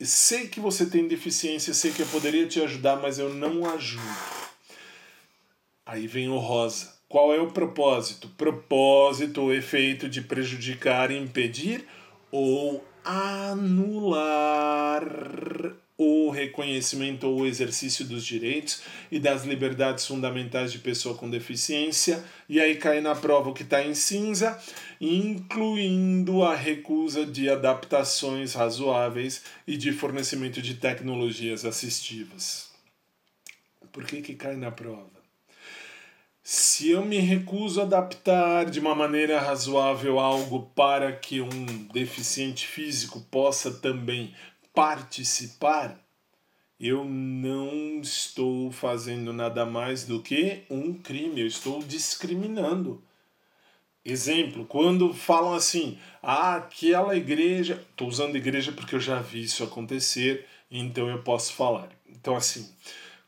Sei 0.00 0.46
que 0.46 0.60
você 0.60 0.86
tem 0.86 1.08
deficiência, 1.08 1.74
sei 1.74 1.90
que 1.90 2.02
eu 2.02 2.06
poderia 2.06 2.46
te 2.46 2.60
ajudar, 2.60 2.96
mas 2.96 3.18
eu 3.18 3.32
não 3.32 3.68
ajudo. 3.68 4.04
Aí 5.84 6.06
vem 6.06 6.28
o 6.28 6.38
rosa. 6.38 6.94
Qual 7.08 7.32
é 7.32 7.40
o 7.40 7.50
propósito? 7.50 8.28
Propósito, 8.36 9.42
o 9.42 9.52
efeito 9.52 10.08
de 10.08 10.20
prejudicar, 10.20 11.10
impedir 11.10 11.86
ou 12.30 12.84
anular 13.04 15.02
o 15.96 16.30
reconhecimento 16.30 17.28
ou 17.28 17.46
exercício 17.46 18.04
dos 18.04 18.24
direitos 18.24 18.82
e 19.10 19.20
das 19.20 19.44
liberdades 19.44 20.04
fundamentais 20.06 20.72
de 20.72 20.78
pessoa 20.80 21.16
com 21.16 21.30
deficiência, 21.30 22.24
e 22.48 22.60
aí 22.60 22.76
cai 22.76 23.00
na 23.00 23.14
prova 23.14 23.50
o 23.50 23.54
que 23.54 23.62
está 23.62 23.84
em 23.84 23.94
cinza, 23.94 24.58
incluindo 25.00 26.42
a 26.42 26.54
recusa 26.54 27.24
de 27.24 27.48
adaptações 27.48 28.54
razoáveis 28.54 29.44
e 29.66 29.76
de 29.76 29.92
fornecimento 29.92 30.60
de 30.60 30.74
tecnologias 30.74 31.64
assistivas. 31.64 32.70
Por 33.92 34.04
que, 34.04 34.20
que 34.20 34.34
cai 34.34 34.56
na 34.56 34.72
prova? 34.72 35.13
Se 36.46 36.90
eu 36.90 37.02
me 37.02 37.16
recuso 37.20 37.80
a 37.80 37.84
adaptar 37.84 38.68
de 38.68 38.78
uma 38.78 38.94
maneira 38.94 39.40
razoável 39.40 40.18
algo 40.18 40.70
para 40.74 41.10
que 41.10 41.40
um 41.40 41.86
deficiente 41.90 42.66
físico 42.66 43.18
possa 43.30 43.72
também 43.72 44.34
participar, 44.74 45.98
eu 46.78 47.02
não 47.02 47.98
estou 48.02 48.70
fazendo 48.70 49.32
nada 49.32 49.64
mais 49.64 50.04
do 50.04 50.20
que 50.20 50.64
um 50.68 50.92
crime, 50.92 51.40
eu 51.40 51.46
estou 51.46 51.82
discriminando. 51.82 53.02
Exemplo, 54.04 54.66
quando 54.66 55.14
falam 55.14 55.54
assim, 55.54 55.98
ah, 56.22 56.56
aquela 56.56 57.16
igreja, 57.16 57.82
estou 57.90 58.06
usando 58.06 58.36
igreja 58.36 58.70
porque 58.70 58.94
eu 58.94 59.00
já 59.00 59.18
vi 59.18 59.44
isso 59.44 59.64
acontecer, 59.64 60.46
então 60.70 61.08
eu 61.08 61.22
posso 61.22 61.54
falar. 61.54 61.88
Então, 62.06 62.36
assim, 62.36 62.70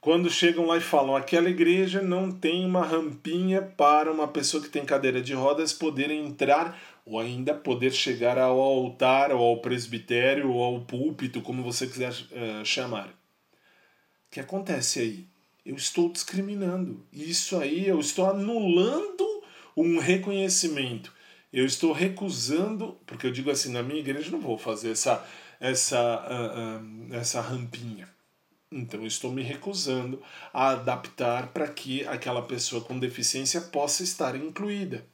quando 0.07 0.31
chegam 0.31 0.67
lá 0.67 0.77
e 0.77 0.81
falam 0.81 1.17
aquela 1.17 1.51
igreja 1.51 2.01
não 2.01 2.31
tem 2.31 2.65
uma 2.65 2.87
rampinha 2.87 3.61
para 3.61 4.13
uma 4.13 4.29
pessoa 4.29 4.63
que 4.63 4.69
tem 4.69 4.85
cadeira 4.85 5.21
de 5.21 5.35
rodas 5.35 5.73
poder 5.73 6.13
entrar 6.13 6.81
ou 7.05 7.19
ainda 7.19 7.53
poder 7.53 7.91
chegar 7.91 8.39
ao 8.39 8.57
altar 8.61 9.33
ou 9.33 9.43
ao 9.43 9.61
presbitério 9.61 10.53
ou 10.53 10.63
ao 10.63 10.81
púlpito, 10.83 11.43
como 11.43 11.65
você 11.65 11.89
quiser 11.89 12.13
uh, 12.13 12.65
chamar. 12.65 13.09
O 13.09 13.15
que 14.31 14.39
acontece 14.39 15.01
aí? 15.01 15.27
Eu 15.65 15.75
estou 15.75 16.09
discriminando. 16.13 17.05
Isso 17.13 17.59
aí 17.59 17.89
eu 17.89 17.99
estou 17.99 18.31
anulando 18.31 19.43
um 19.77 19.99
reconhecimento. 19.99 21.13
Eu 21.53 21.67
estou 21.67 21.93
recusando, 21.93 22.97
porque 23.05 23.27
eu 23.27 23.33
digo 23.33 23.51
assim, 23.51 23.73
na 23.73 23.83
minha 23.83 23.99
igreja 23.99 24.31
não 24.31 24.39
vou 24.39 24.57
fazer 24.57 24.93
essa, 24.93 25.27
essa, 25.59 25.99
uh, 25.99 27.11
uh, 27.11 27.15
essa 27.17 27.41
rampinha. 27.41 28.15
Então 28.77 29.07
estou 29.07 29.33
me 29.33 29.43
recusando 29.43 30.23
a 30.53 30.71
adaptar 30.71 31.49
para 31.49 31.67
que 31.69 32.07
aquela 32.07 32.43
pessoa 32.43 32.83
com 32.83 32.99
deficiência 32.99 33.61
possa 33.61 34.03
estar 34.03 34.37
incluída. 34.37 35.05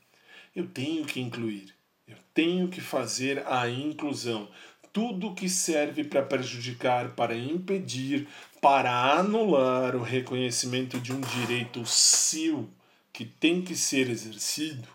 Eu 0.55 0.67
tenho 0.67 1.05
que 1.05 1.21
incluir. 1.21 1.75
Eu 2.07 2.17
tenho 2.35 2.69
que 2.69 2.81
fazer 2.81 3.47
a 3.47 3.69
inclusão. 3.69 4.49
Tudo 4.93 5.35
que 5.35 5.49
serve 5.49 6.05
para 6.05 6.23
prejudicar, 6.23 7.11
para 7.11 7.35
impedir, 7.35 8.29
para 8.61 9.15
anular 9.19 9.97
o 9.97 10.03
reconhecimento 10.03 11.01
de 11.01 11.13
um 11.13 11.21
direito 11.21 11.87
seu 11.87 12.69
que 13.13 13.25
tem 13.25 13.63
que 13.63 13.77
ser 13.77 14.09
exercido, 14.09 14.89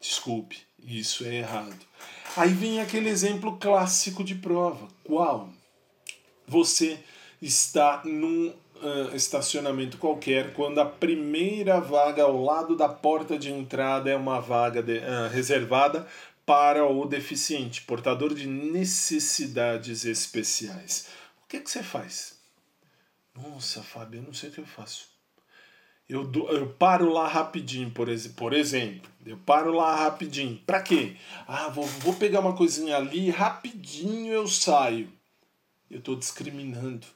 desculpe, 0.00 0.58
isso 0.78 1.24
é 1.24 1.36
errado. 1.36 1.84
Aí 2.36 2.50
vem 2.50 2.80
aquele 2.80 3.08
exemplo 3.08 3.58
clássico 3.58 4.22
de 4.22 4.34
prova. 4.34 4.88
Qual? 5.04 5.50
Você 6.46 7.00
está 7.42 8.02
num 8.04 8.48
uh, 8.48 9.14
estacionamento 9.14 9.98
qualquer 9.98 10.54
quando 10.54 10.80
a 10.80 10.86
primeira 10.86 11.80
vaga 11.80 12.22
ao 12.22 12.42
lado 12.42 12.76
da 12.76 12.88
porta 12.88 13.36
de 13.36 13.52
entrada 13.52 14.08
é 14.08 14.16
uma 14.16 14.40
vaga 14.40 14.82
de, 14.82 14.98
uh, 14.98 15.28
reservada 15.30 16.06
para 16.46 16.86
o 16.86 17.04
deficiente, 17.04 17.82
portador 17.82 18.34
de 18.34 18.46
necessidades 18.46 20.04
especiais. 20.04 21.08
O 21.44 21.48
que, 21.48 21.60
que 21.60 21.70
você 21.70 21.82
faz? 21.82 22.40
Nossa, 23.34 23.82
Fábio, 23.82 24.20
eu 24.20 24.24
não 24.24 24.32
sei 24.32 24.50
o 24.50 24.52
que 24.52 24.60
eu 24.60 24.66
faço. 24.66 25.12
Eu, 26.08 26.30
eu 26.50 26.68
paro 26.68 27.10
lá 27.10 27.26
rapidinho, 27.26 27.90
por, 27.90 28.08
ex, 28.08 28.26
por 28.26 28.52
exemplo. 28.52 29.10
Eu 29.24 29.38
paro 29.38 29.72
lá 29.72 29.94
rapidinho. 29.94 30.60
Pra 30.66 30.82
quê? 30.82 31.16
Ah, 31.46 31.68
vou, 31.68 31.86
vou 31.86 32.14
pegar 32.14 32.40
uma 32.40 32.54
coisinha 32.54 32.96
ali, 32.96 33.30
rapidinho 33.30 34.32
eu 34.32 34.46
saio. 34.46 35.10
Eu 35.90 36.00
estou 36.00 36.16
discriminando. 36.16 37.06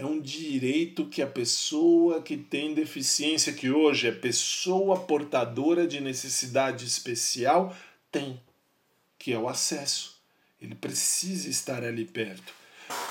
É 0.00 0.04
um 0.06 0.18
direito 0.18 1.04
que 1.04 1.20
a 1.20 1.26
pessoa 1.26 2.22
que 2.22 2.34
tem 2.34 2.72
deficiência, 2.72 3.52
que 3.52 3.70
hoje 3.70 4.08
é 4.08 4.10
pessoa 4.10 4.98
portadora 5.00 5.86
de 5.86 6.00
necessidade 6.00 6.86
especial, 6.86 7.76
tem, 8.10 8.40
que 9.18 9.30
é 9.30 9.38
o 9.38 9.46
acesso. 9.46 10.18
Ele 10.58 10.74
precisa 10.74 11.50
estar 11.50 11.84
ali 11.84 12.06
perto. 12.06 12.50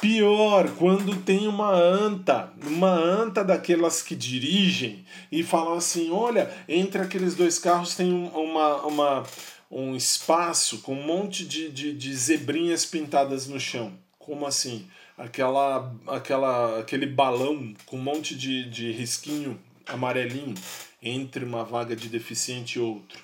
Pior, 0.02 0.68
quando 0.78 1.16
tem 1.22 1.48
uma 1.48 1.72
anta, 1.72 2.52
uma 2.66 2.90
anta 2.90 3.44
daquelas 3.44 4.02
que 4.02 4.16
dirigem 4.16 5.06
e 5.32 5.44
falam 5.44 5.76
assim: 5.76 6.10
olha, 6.10 6.52
entre 6.68 7.04
aqueles 7.04 7.36
dois 7.36 7.60
carros 7.60 7.94
tem 7.94 8.12
uma, 8.12 8.82
uma, 8.82 9.24
um 9.70 9.96
espaço 9.96 10.80
com 10.80 10.96
um 10.96 11.06
monte 11.06 11.46
de, 11.46 11.70
de, 11.70 11.94
de 11.94 12.16
zebrinhas 12.16 12.84
pintadas 12.84 13.46
no 13.46 13.60
chão. 13.60 13.94
Como 14.18 14.48
assim? 14.48 14.88
Aquela, 15.20 15.94
aquela, 16.08 16.80
aquele 16.80 17.06
balão 17.06 17.74
com 17.86 17.98
um 17.98 18.02
monte 18.02 18.36
de, 18.36 18.70
de 18.70 18.92
risquinho 18.92 19.60
amarelinho 19.86 20.56
entre 21.02 21.44
uma 21.44 21.64
vaga 21.64 21.96
de 21.96 22.08
deficiente 22.08 22.80
e 22.80 22.82
outro. 22.82 23.20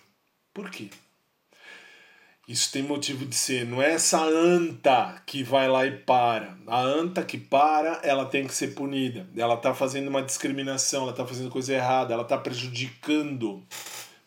Por 0.54 0.70
quê? 0.70 0.90
Isso 2.48 2.72
tem 2.72 2.84
motivo 2.84 3.26
de 3.26 3.36
ser. 3.36 3.66
Não 3.66 3.82
é 3.82 3.94
essa 3.94 4.24
anta 4.24 5.22
que 5.26 5.42
vai 5.42 5.68
lá 5.68 5.86
e 5.86 5.92
para. 5.92 6.56
A 6.68 6.80
anta 6.80 7.24
que 7.24 7.40
para, 7.40 8.00
ela 8.04 8.26
tem 8.26 8.46
que 8.46 8.54
ser 8.54 8.76
punida. 8.76 9.28
Ela 9.36 9.56
está 9.56 9.74
fazendo 9.74 10.10
uma 10.10 10.22
discriminação, 10.22 11.04
ela 11.04 11.12
está 11.12 11.26
fazendo 11.26 11.50
coisa 11.50 11.74
errada, 11.74 12.14
ela 12.14 12.22
está 12.22 12.38
prejudicando. 12.38 13.64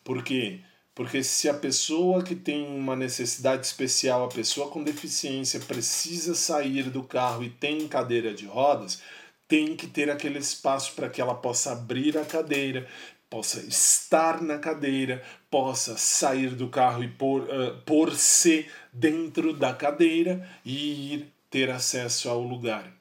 Por 0.02 0.24
quê? 0.24 0.60
Porque 0.98 1.22
se 1.22 1.48
a 1.48 1.54
pessoa 1.54 2.24
que 2.24 2.34
tem 2.34 2.66
uma 2.66 2.96
necessidade 2.96 3.64
especial, 3.64 4.24
a 4.24 4.28
pessoa 4.28 4.68
com 4.68 4.82
deficiência, 4.82 5.60
precisa 5.60 6.34
sair 6.34 6.90
do 6.90 7.04
carro 7.04 7.44
e 7.44 7.50
tem 7.50 7.86
cadeira 7.86 8.34
de 8.34 8.46
rodas, 8.46 9.00
tem 9.46 9.76
que 9.76 9.86
ter 9.86 10.10
aquele 10.10 10.40
espaço 10.40 10.94
para 10.96 11.08
que 11.08 11.20
ela 11.20 11.36
possa 11.36 11.70
abrir 11.70 12.18
a 12.18 12.24
cadeira, 12.24 12.88
possa 13.30 13.60
estar 13.60 14.42
na 14.42 14.58
cadeira, 14.58 15.22
possa 15.48 15.96
sair 15.96 16.56
do 16.56 16.68
carro 16.68 17.04
e 17.04 17.08
pôr, 17.08 17.42
uh, 17.42 17.80
pôr-se 17.86 18.66
dentro 18.92 19.52
da 19.52 19.72
cadeira 19.72 20.50
e 20.64 21.14
ir 21.14 21.32
ter 21.48 21.70
acesso 21.70 22.28
ao 22.28 22.42
lugar. 22.42 22.92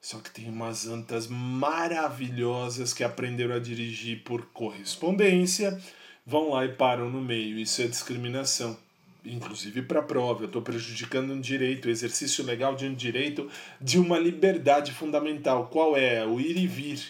Só 0.00 0.18
que 0.20 0.30
tem 0.30 0.48
umas 0.48 0.86
antas 0.86 1.26
maravilhosas 1.26 2.94
que 2.94 3.02
aprenderam 3.02 3.56
a 3.56 3.58
dirigir 3.58 4.22
por 4.22 4.46
correspondência, 4.52 5.76
vão 6.30 6.50
lá 6.50 6.64
e 6.64 6.72
param 6.72 7.10
no 7.10 7.20
meio. 7.20 7.58
Isso 7.58 7.82
é 7.82 7.88
discriminação. 7.88 8.78
Inclusive 9.24 9.82
para 9.82 9.98
a 9.98 10.02
prova, 10.02 10.44
eu 10.44 10.46
estou 10.46 10.62
prejudicando 10.62 11.32
um 11.32 11.40
direito, 11.40 11.86
o 11.86 11.90
exercício 11.90 12.44
legal 12.44 12.74
de 12.74 12.86
um 12.86 12.94
direito 12.94 13.50
de 13.80 13.98
uma 13.98 14.18
liberdade 14.18 14.92
fundamental. 14.92 15.66
Qual 15.66 15.96
é? 15.96 16.24
O 16.24 16.40
ir 16.40 16.56
e 16.56 16.66
vir 16.66 17.02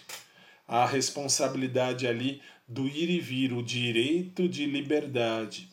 a 0.66 0.86
responsabilidade 0.86 2.06
ali 2.06 2.40
do 2.66 2.88
ir 2.88 3.10
e 3.10 3.20
vir, 3.20 3.52
o 3.52 3.62
direito 3.62 4.48
de 4.48 4.64
liberdade 4.64 5.68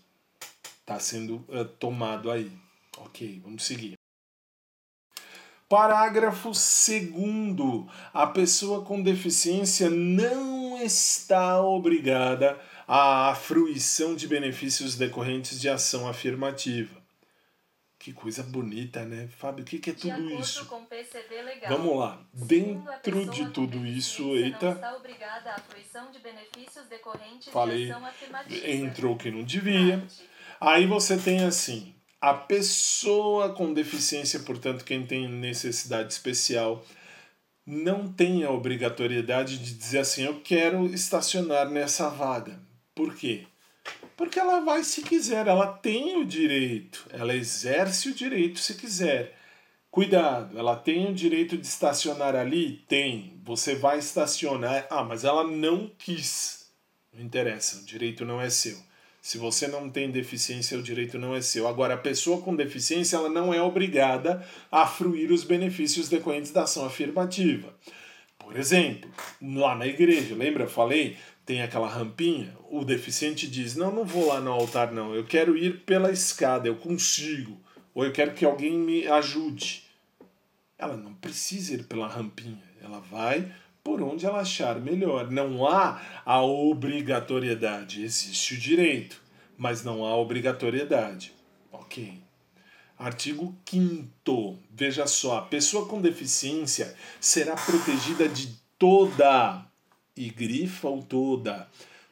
está 0.82 1.00
sendo 1.00 1.46
uh, 1.48 1.66
tomado 1.80 2.30
aí. 2.30 2.52
Ok, 2.98 3.40
vamos 3.44 3.64
seguir. 3.64 3.94
Parágrafo 5.70 6.52
2. 6.52 7.86
A 8.14 8.28
pessoa 8.28 8.84
com 8.84 9.02
deficiência 9.02 9.90
não 9.90 10.82
está 10.82 11.62
obrigada 11.62 12.60
à 12.88 13.36
fruição 13.36 14.16
de 14.16 14.28
benefícios 14.28 14.96
decorrentes 14.96 15.60
de 15.60 15.68
ação 15.68 16.08
afirmativa. 16.08 17.06
Que 18.00 18.14
coisa 18.14 18.42
bonita, 18.44 19.04
né? 19.04 19.28
Fábio, 19.28 19.64
o 19.64 19.68
que, 19.68 19.80
que 19.80 19.90
é 19.90 19.94
tudo 19.94 20.28
de 20.28 20.36
isso? 20.36 20.66
Com 20.68 20.86
PCD 20.86 21.42
legal. 21.42 21.78
Vamos 21.78 21.98
lá. 21.98 22.26
Dentro 22.32 23.26
de 23.26 23.50
tudo 23.50 23.86
isso, 23.86 24.36
eita. 24.36 24.70
está 24.70 24.96
obrigada 24.96 25.52
à 25.52 25.60
fruição 25.60 26.10
de 26.12 26.20
benefícios 26.20 26.86
decorrentes 26.88 27.50
Falei, 27.50 27.86
de 27.86 27.92
ação 27.92 28.06
afirmativa. 28.06 28.70
entrou 28.70 29.18
que 29.18 29.32
não 29.32 29.44
devia. 29.44 30.08
Aí 30.62 30.86
você 30.86 31.18
tem 31.18 31.44
assim: 31.44 31.94
a 32.22 32.34
pessoa 32.34 33.54
com 33.54 33.74
deficiência, 33.74 34.40
portanto, 34.42 34.86
quem 34.86 35.06
tem 35.06 35.28
necessidade 35.28 36.14
especial, 36.14 36.86
não 37.66 38.08
tem 38.08 38.44
a 38.44 38.52
obrigatoriedade 38.52 39.58
de 39.58 39.74
dizer 39.74 40.00
assim: 40.00 40.24
eu 40.24 40.40
quero 40.42 40.86
estacionar 40.86 41.68
nessa 41.70 42.10
vaga. 42.10 42.67
Por 42.98 43.14
quê? 43.16 43.46
Porque 44.18 44.40
ela 44.40 44.60
vai 44.62 44.84
se 44.84 45.04
quiser, 45.04 45.46
ela 45.46 45.68
tem 45.68 46.18
o 46.18 46.26
direito, 46.26 47.06
ela 47.12 47.36
exerce 47.36 48.10
o 48.10 48.14
direito 48.14 48.58
se 48.58 48.74
quiser. 48.74 49.38
Cuidado, 49.92 50.58
ela 50.58 50.76
tem 50.76 51.08
o 51.08 51.14
direito 51.14 51.56
de 51.56 51.68
estacionar 51.68 52.36
ali? 52.36 52.84
Tem. 52.88 53.40
Você 53.44 53.76
vai 53.76 54.00
estacionar. 54.00 54.88
Ah, 54.90 55.04
mas 55.04 55.24
ela 55.24 55.44
não 55.44 55.92
quis. 55.96 56.72
Não 57.14 57.24
interessa, 57.24 57.82
o 57.82 57.86
direito 57.86 58.26
não 58.26 58.42
é 58.42 58.50
seu. 58.50 58.78
Se 59.22 59.38
você 59.38 59.68
não 59.68 59.92
tem 59.92 60.10
deficiência, 60.10 60.78
o 60.78 60.84
direito 60.84 61.20
não 61.20 61.36
é 61.36 61.42
seu. 61.42 61.68
Agora, 61.68 61.94
a 61.94 61.98
pessoa 61.98 62.42
com 62.42 62.56
deficiência 62.56 63.16
ela 63.16 63.30
não 63.30 63.54
é 63.54 63.62
obrigada 63.62 64.44
a 64.72 64.88
fruir 64.88 65.32
os 65.32 65.44
benefícios 65.44 66.10
decorrentes 66.10 66.50
da 66.50 66.64
ação 66.64 66.84
afirmativa. 66.86 67.76
Por 68.40 68.56
exemplo, 68.56 69.12
lá 69.42 69.76
na 69.76 69.86
igreja, 69.86 70.34
lembra? 70.34 70.64
Eu 70.64 70.70
falei, 70.70 71.18
tem 71.48 71.62
aquela 71.62 71.88
rampinha, 71.88 72.54
o 72.70 72.84
deficiente 72.84 73.48
diz: 73.48 73.78
Não, 73.78 73.90
não 73.90 74.04
vou 74.04 74.28
lá 74.28 74.42
no 74.42 74.52
altar, 74.52 74.92
não, 74.92 75.16
eu 75.16 75.24
quero 75.24 75.58
ir 75.58 75.80
pela 75.86 76.12
escada, 76.12 76.68
eu 76.68 76.76
consigo, 76.76 77.58
ou 77.96 78.04
eu 78.04 78.12
quero 78.12 78.34
que 78.34 78.44
alguém 78.44 78.78
me 78.78 79.08
ajude. 79.08 79.84
Ela 80.78 80.98
não 80.98 81.14
precisa 81.14 81.74
ir 81.74 81.84
pela 81.86 82.06
rampinha, 82.06 82.62
ela 82.84 83.00
vai 83.00 83.50
por 83.82 84.02
onde 84.02 84.26
ela 84.26 84.42
achar 84.42 84.78
melhor. 84.82 85.32
Não 85.32 85.66
há 85.66 86.02
a 86.26 86.44
obrigatoriedade, 86.44 88.04
existe 88.04 88.56
o 88.56 88.58
direito, 88.58 89.22
mas 89.58 89.86
não 89.86 90.06
há 90.06 90.18
obrigatoriedade. 90.18 91.32
Ok. 91.72 92.22
Artigo 93.00 93.56
5. 93.66 94.60
Veja 94.70 95.08
só, 95.08 95.38
a 95.38 95.42
pessoa 95.44 95.88
com 95.88 96.02
deficiência 96.02 96.94
será 97.22 97.56
protegida 97.56 98.28
de 98.28 98.54
toda 98.78 99.67
e 100.18 100.30
grifam 100.30 101.02
toda, 101.02 101.68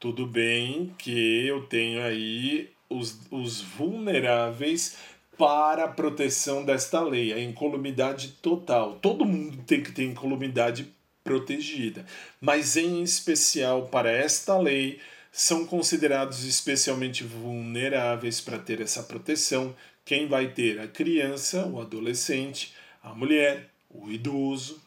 Tudo 0.00 0.26
bem 0.26 0.94
que 0.96 1.46
eu 1.46 1.66
tenho 1.66 2.02
aí 2.02 2.70
os, 2.88 3.20
os 3.30 3.60
vulneráveis 3.60 4.96
para 5.36 5.84
a 5.84 5.88
proteção 5.88 6.64
desta 6.64 7.00
lei, 7.02 7.32
a 7.32 7.40
incolumidade 7.40 8.28
total. 8.40 8.98
Todo 9.00 9.24
mundo 9.24 9.62
tem 9.66 9.82
que 9.82 9.92
ter 9.92 10.04
incolumidade 10.04 10.92
protegida, 11.22 12.04
mas 12.40 12.76
em 12.76 13.02
especial 13.02 13.86
para 13.86 14.10
esta 14.10 14.58
lei 14.58 15.00
são 15.32 15.66
considerados 15.66 16.44
especialmente 16.44 17.24
vulneráveis 17.24 18.40
para 18.40 18.58
ter 18.58 18.80
essa 18.80 19.02
proteção 19.02 19.74
quem 20.04 20.28
vai 20.28 20.52
ter 20.52 20.78
a 20.78 20.86
criança, 20.86 21.66
o 21.66 21.80
adolescente, 21.80 22.74
a 23.02 23.14
mulher, 23.14 23.70
o 23.88 24.10
idoso 24.10 24.82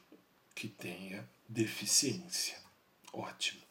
que 0.53 0.67
tenha 0.67 1.27
deficiência. 1.49 2.55
Ótimo. 3.11 3.61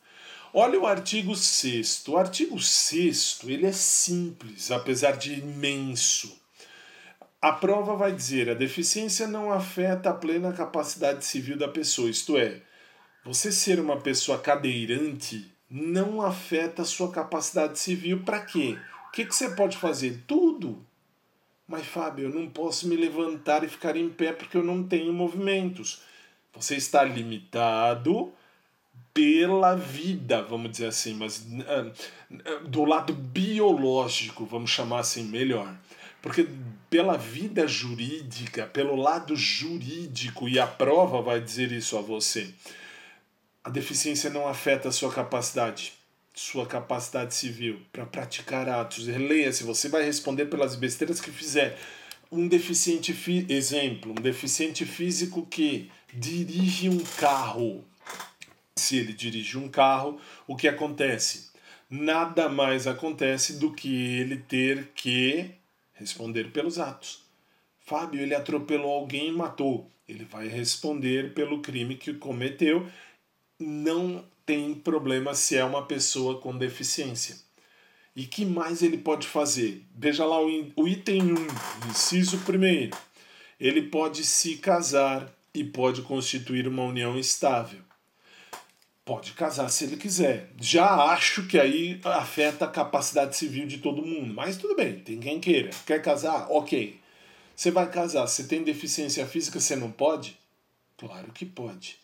Olha 0.52 0.80
o 0.80 0.86
artigo 0.86 1.36
6 1.36 2.04
O 2.08 2.16
artigo 2.16 2.58
6 2.58 3.40
ele 3.44 3.66
é 3.66 3.72
simples, 3.72 4.70
apesar 4.70 5.16
de 5.16 5.34
imenso. 5.34 6.40
A 7.40 7.53
prova 7.53 7.94
vai 7.94 8.12
dizer: 8.12 8.51
a 8.51 8.55
deficiência 8.55 9.27
não 9.27 9.53
afeta 9.53 10.11
a 10.11 10.14
plena 10.14 10.53
capacidade 10.53 11.25
civil 11.25 11.57
da 11.57 11.68
pessoa, 11.68 12.11
isto 12.11 12.37
é, 12.37 12.62
você 13.25 13.51
ser 13.51 13.81
uma 13.81 14.01
pessoa 14.01 14.38
cadeirante 14.38 15.51
não 15.68 16.22
afeta 16.22 16.83
a 16.83 16.85
sua 16.85 17.11
capacidade 17.11 17.79
civil 17.79 18.22
para 18.22 18.40
quê? 18.40 18.79
O 19.09 19.11
que, 19.12 19.25
que 19.25 19.35
você 19.35 19.51
pode 19.51 19.77
fazer? 19.77 20.22
Tudo. 20.27 20.85
Mas, 21.66 21.85
Fábio, 21.87 22.27
eu 22.27 22.35
não 22.35 22.49
posso 22.49 22.87
me 22.87 22.94
levantar 22.94 23.64
e 23.64 23.68
ficar 23.68 23.96
em 23.96 24.09
pé 24.09 24.33
porque 24.33 24.57
eu 24.57 24.62
não 24.62 24.85
tenho 24.85 25.12
movimentos. 25.12 26.03
Você 26.55 26.77
está 26.77 27.03
limitado 27.03 28.33
pela 29.12 29.75
vida, 29.75 30.42
vamos 30.42 30.70
dizer 30.70 30.87
assim, 30.87 31.14
mas 31.14 31.38
uh, 31.38 32.68
do 32.68 32.85
lado 32.85 33.12
biológico, 33.12 34.44
vamos 34.44 34.70
chamar 34.70 35.01
assim 35.01 35.25
melhor. 35.25 35.75
Porque 36.22 36.46
pela 36.88 37.16
vida 37.16 37.66
jurídica, 37.66 38.66
pelo 38.66 38.96
lado 38.96 39.35
jurídico, 39.35 40.49
e 40.49 40.59
a 40.59 40.66
prova 40.66 41.20
vai 41.20 41.40
dizer 41.40 41.72
isso 41.72 41.96
a 41.99 42.01
você, 42.01 42.49
a 43.64 43.70
deficiência 43.70 44.31
não 44.31 44.46
afeta 44.46 44.88
a 44.88 44.92
sua 44.92 45.12
capacidade, 45.12 45.92
sua 46.33 46.66
capacidade 46.66 47.35
civil 47.35 47.81
para 47.92 48.07
praticar 48.07 48.68
atos. 48.68 49.07
Leia-se, 49.07 49.64
você 49.64 49.88
vai 49.88 50.05
responder 50.05 50.46
pelas 50.46 50.77
besteiras 50.77 51.20
que 51.20 51.33
fizer. 51.33 51.77
Um 52.31 52.46
deficiente, 52.46 53.16
exemplo, 53.49 54.12
um 54.12 54.22
deficiente 54.22 54.85
físico 54.85 55.44
que 55.46 55.90
dirige 56.12 56.88
um 56.88 56.99
carro. 57.18 57.85
Se 58.77 58.99
ele 58.99 59.12
dirige 59.12 59.59
um 59.59 59.68
carro, 59.68 60.20
o 60.46 60.55
que 60.55 60.68
acontece? 60.68 61.51
Nada 61.90 62.49
mais 62.49 62.87
acontece 62.87 63.55
do 63.55 63.72
que 63.72 64.18
ele 64.18 64.37
ter 64.37 64.92
que 64.94 65.51
responder 65.96 66.52
pelos 66.52 66.78
atos. 66.78 67.24
Fábio, 67.80 68.20
ele 68.20 68.35
atropelou 68.35 68.92
alguém 68.92 69.28
e 69.28 69.32
matou. 69.32 69.90
Ele 70.09 70.24
vai 70.24 70.48
responder 70.48 71.35
pelo 71.35 71.61
crime 71.61 71.96
que 71.96 72.14
cometeu. 72.14 72.88
Não 73.59 74.24
tem 74.44 74.74
problema 74.74 75.35
se 75.35 75.56
é 75.56 75.64
uma 75.64 75.85
pessoa 75.85 76.40
com 76.40 76.56
deficiência. 76.56 77.37
E 78.14 78.24
que 78.24 78.44
mais 78.44 78.82
ele 78.82 78.98
pode 78.98 79.26
fazer? 79.26 79.85
Veja 79.94 80.24
lá 80.24 80.40
o 80.40 80.88
item 80.88 81.32
1, 81.32 81.88
inciso 81.90 82.38
1. 82.38 82.90
Ele 83.59 83.82
pode 83.82 84.24
se 84.24 84.56
casar 84.56 85.30
e 85.52 85.64
pode 85.64 86.02
constituir 86.02 86.68
uma 86.68 86.82
união 86.82 87.18
estável. 87.18 87.86
Pode 89.07 89.35
casar 89.35 89.69
se 89.69 89.85
ele 89.85 89.97
quiser. 89.97 90.51
Já 90.61 90.92
acho 91.12 91.47
que 91.47 91.61
aí 91.61 92.01
afeta 92.03 92.64
a 92.64 92.69
capacidade 92.69 93.37
civil 93.37 93.64
de 93.64 93.79
todo 93.79 94.05
mundo. 94.05 94.35
Mas 94.35 94.57
tudo 94.57 94.75
bem, 94.75 94.99
tem 94.99 95.21
quem 95.21 95.38
queira. 95.38 95.71
Quer 95.87 96.03
casar? 96.03 96.49
Ok. 96.51 96.99
Você 97.55 97.71
vai 97.71 97.88
casar, 97.88 98.27
você 98.27 98.42
tem 98.42 98.64
deficiência 98.64 99.25
física, 99.25 99.61
você 99.61 99.77
não 99.77 99.92
pode? 99.92 100.37
Claro 100.99 101.31
que 101.33 101.47
pode. 101.47 101.97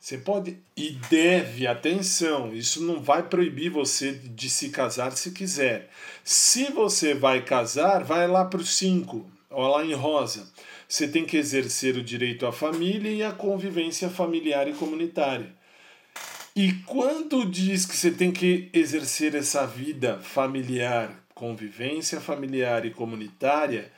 Você 0.00 0.16
pode 0.16 0.56
e 0.74 0.92
deve, 1.10 1.66
atenção, 1.66 2.54
isso 2.54 2.82
não 2.82 3.02
vai 3.02 3.24
proibir 3.28 3.68
você 3.68 4.12
de 4.12 4.48
se 4.48 4.70
casar 4.70 5.12
se 5.12 5.32
quiser. 5.32 5.90
Se 6.24 6.72
você 6.72 7.12
vai 7.12 7.44
casar, 7.44 8.02
vai 8.02 8.26
lá 8.26 8.46
para 8.46 8.60
o 8.60 8.64
5, 8.64 9.30
olha 9.50 9.68
lá 9.68 9.84
em 9.84 9.92
rosa. 9.92 10.50
Você 10.88 11.06
tem 11.06 11.26
que 11.26 11.36
exercer 11.36 11.96
o 11.96 12.02
direito 12.02 12.46
à 12.46 12.52
família 12.52 13.10
e 13.10 13.22
à 13.22 13.30
convivência 13.30 14.08
familiar 14.08 14.66
e 14.66 14.72
comunitária. 14.72 15.57
E 16.60 16.72
quando 16.84 17.48
diz 17.48 17.86
que 17.86 17.96
você 17.96 18.10
tem 18.10 18.32
que 18.32 18.68
exercer 18.72 19.36
essa 19.36 19.64
vida 19.64 20.18
familiar, 20.18 21.14
convivência 21.32 22.20
familiar 22.20 22.84
e 22.84 22.90
comunitária, 22.90 23.92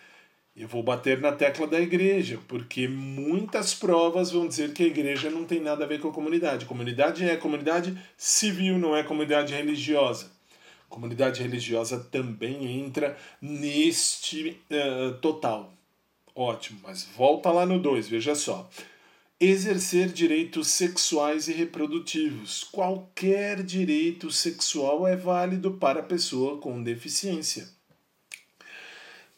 eu 0.55 0.69
vou 0.69 0.83
bater 0.83 1.23
na 1.23 1.33
tecla 1.33 1.67
da 1.67 1.81
igreja, 1.81 2.39
porque 2.47 2.87
muitas 2.87 3.73
provas 3.73 4.31
vão 4.31 4.47
dizer 4.47 4.75
que 4.75 4.83
a 4.83 4.87
igreja 4.87 5.31
não 5.31 5.47
tem 5.47 5.59
nada 5.59 5.85
a 5.85 5.89
ver 5.89 6.01
com 6.01 6.09
a 6.09 6.13
comunidade. 6.13 6.67
Comunidade 6.67 7.25
é 7.25 7.35
comunidade 7.35 7.99
civil, 8.15 8.79
não 8.79 8.95
é 8.95 9.03
comunidade 9.03 9.55
religiosa. 9.55 10.31
Comunidade 10.87 11.43
religiosa 11.43 11.99
também 12.13 12.79
entra 12.79 13.17
neste 13.41 14.61
uh, 14.71 15.15
total. 15.23 15.73
Ótimo, 16.35 16.81
mas 16.83 17.05
volta 17.17 17.51
lá 17.51 17.65
no 17.65 17.79
2, 17.79 18.07
veja 18.07 18.35
só 18.35 18.69
exercer 19.41 20.09
direitos 20.09 20.69
sexuais 20.69 21.49
e 21.49 21.53
reprodutivos. 21.53 22.63
Qualquer 22.65 23.63
direito 23.63 24.31
sexual 24.31 25.09
é 25.09 25.17
válido 25.17 25.73
para 25.73 26.01
a 26.01 26.05
pessoa 26.05 26.59
com 26.59 26.83
deficiência. 26.83 27.67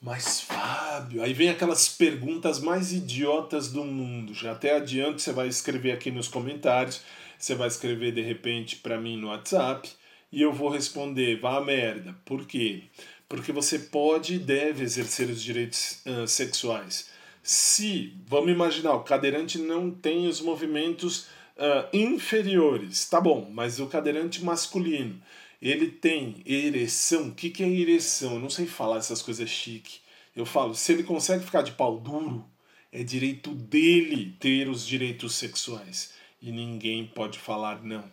Mas, 0.01 0.41
Fábio, 0.41 1.23
aí 1.23 1.33
vem 1.33 1.49
aquelas 1.49 1.89
perguntas 1.89 2.59
mais 2.59 2.93
idiotas 2.93 3.71
do 3.71 3.85
mundo. 3.85 4.35
Já 4.35 4.51
até 4.51 4.75
adianto, 4.75 5.23
você 5.23 5.33
vai 5.33 5.47
escrever 5.47 5.93
aqui 5.93 6.11
nos 6.11 6.27
comentários, 6.27 7.03
você 7.39 7.55
vai 7.55 7.69
escrever 7.69 8.13
de 8.13 8.23
repente 8.23 8.77
para 8.77 9.01
mim 9.01 9.17
no 9.17 9.29
WhatsApp 9.29 9.89
e 10.33 10.43
eu 10.43 10.53
vou 10.53 10.69
responder: 10.69 11.39
vá 11.39 11.59
a 11.59 11.65
merda. 11.65 12.17
Por 12.25 12.45
quê? 12.45 12.83
Porque 13.29 13.53
você 13.53 13.79
pode 13.79 14.35
e 14.35 14.39
deve 14.41 14.83
exercer 14.83 15.31
os 15.31 15.41
direitos 15.41 16.03
uh, 16.05 16.27
sexuais 16.27 17.12
se, 17.43 18.17
vamos 18.27 18.51
imaginar, 18.51 18.95
o 18.95 19.03
cadeirante 19.03 19.59
não 19.59 19.91
tem 19.91 20.29
os 20.29 20.41
movimentos 20.41 21.27
uh, 21.57 21.89
inferiores, 21.93 23.09
tá 23.09 23.21
bom, 23.21 23.51
mas 23.53 23.81
o 23.81 23.87
cadeirante 23.87 24.45
masculino, 24.45 25.21
ele 25.61 25.89
tem 25.89 26.43
ereção. 26.47 27.29
O 27.29 27.35
que, 27.35 27.51
que 27.51 27.63
é 27.63 27.69
ereção? 27.69 28.35
Eu 28.35 28.41
não 28.41 28.51
sei 28.51 28.67
falar 28.67 28.99
essas 28.99 29.23
coisas 29.23 29.49
chique. 29.49 30.01
Eu 30.35 30.47
falo, 30.47 30.75
se 30.75 30.93
ele 30.93 31.03
consegue 31.03 31.45
ficar 31.45 31.63
de 31.63 31.73
pau 31.73 31.99
duro, 31.99 32.45
é 32.91 33.03
direito 33.03 33.51
dele 33.51 34.35
ter 34.41 34.69
os 34.69 34.87
direitos 34.87 35.35
sexuais. 35.35 36.13
E 36.41 36.51
ninguém 36.51 37.07
pode 37.07 37.39
falar 37.39 37.83
não. 37.83 38.05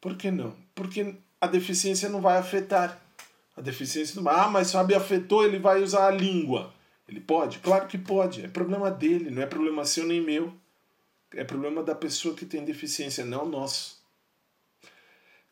Por 0.00 0.16
que 0.16 0.30
não? 0.30 0.56
Porque 0.74 1.14
a 1.40 1.46
deficiência 1.46 2.08
não 2.08 2.20
vai 2.20 2.38
afetar. 2.38 3.00
A 3.56 3.60
deficiência 3.60 4.14
não 4.16 4.22
vai. 4.22 4.34
Ah, 4.38 4.48
mas 4.48 4.68
sabe, 4.68 4.94
afetou, 4.94 5.44
ele 5.44 5.58
vai 5.58 5.82
usar 5.82 6.06
a 6.06 6.10
língua. 6.10 6.72
Ele 7.10 7.20
pode? 7.20 7.58
Claro 7.58 7.88
que 7.88 7.98
pode. 7.98 8.44
É 8.44 8.48
problema 8.48 8.88
dele, 8.88 9.30
não 9.30 9.42
é 9.42 9.46
problema 9.46 9.84
seu 9.84 10.06
nem 10.06 10.20
meu. 10.20 10.54
É 11.34 11.42
problema 11.42 11.82
da 11.82 11.94
pessoa 11.94 12.36
que 12.36 12.46
tem 12.46 12.64
deficiência, 12.64 13.24
não 13.24 13.44
nosso. 13.44 14.00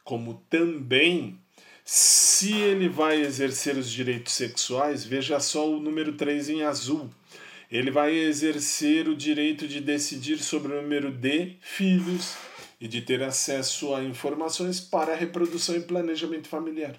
Como 0.04 0.42
também, 0.48 1.38
se 1.84 2.52
ele 2.52 2.88
vai 2.88 3.20
exercer 3.20 3.76
os 3.76 3.90
direitos 3.90 4.34
sexuais, 4.34 5.04
veja 5.04 5.40
só 5.40 5.68
o 5.68 5.80
número 5.80 6.12
3 6.12 6.48
em 6.48 6.62
azul. 6.62 7.10
ele 7.70 7.90
vai 7.90 8.14
exercer 8.14 9.08
o 9.08 9.16
direito 9.16 9.68
de 9.68 9.80
decidir 9.80 10.38
sobre 10.38 10.72
o 10.72 10.80
número 10.80 11.10
de 11.10 11.56
filhos 11.60 12.34
e 12.80 12.88
de 12.88 13.02
ter 13.02 13.22
acesso 13.22 13.94
a 13.94 14.02
informações 14.02 14.80
para 14.80 15.12
a 15.12 15.16
reprodução 15.16 15.76
e 15.76 15.80
planejamento 15.80 16.48
familiar. 16.48 16.98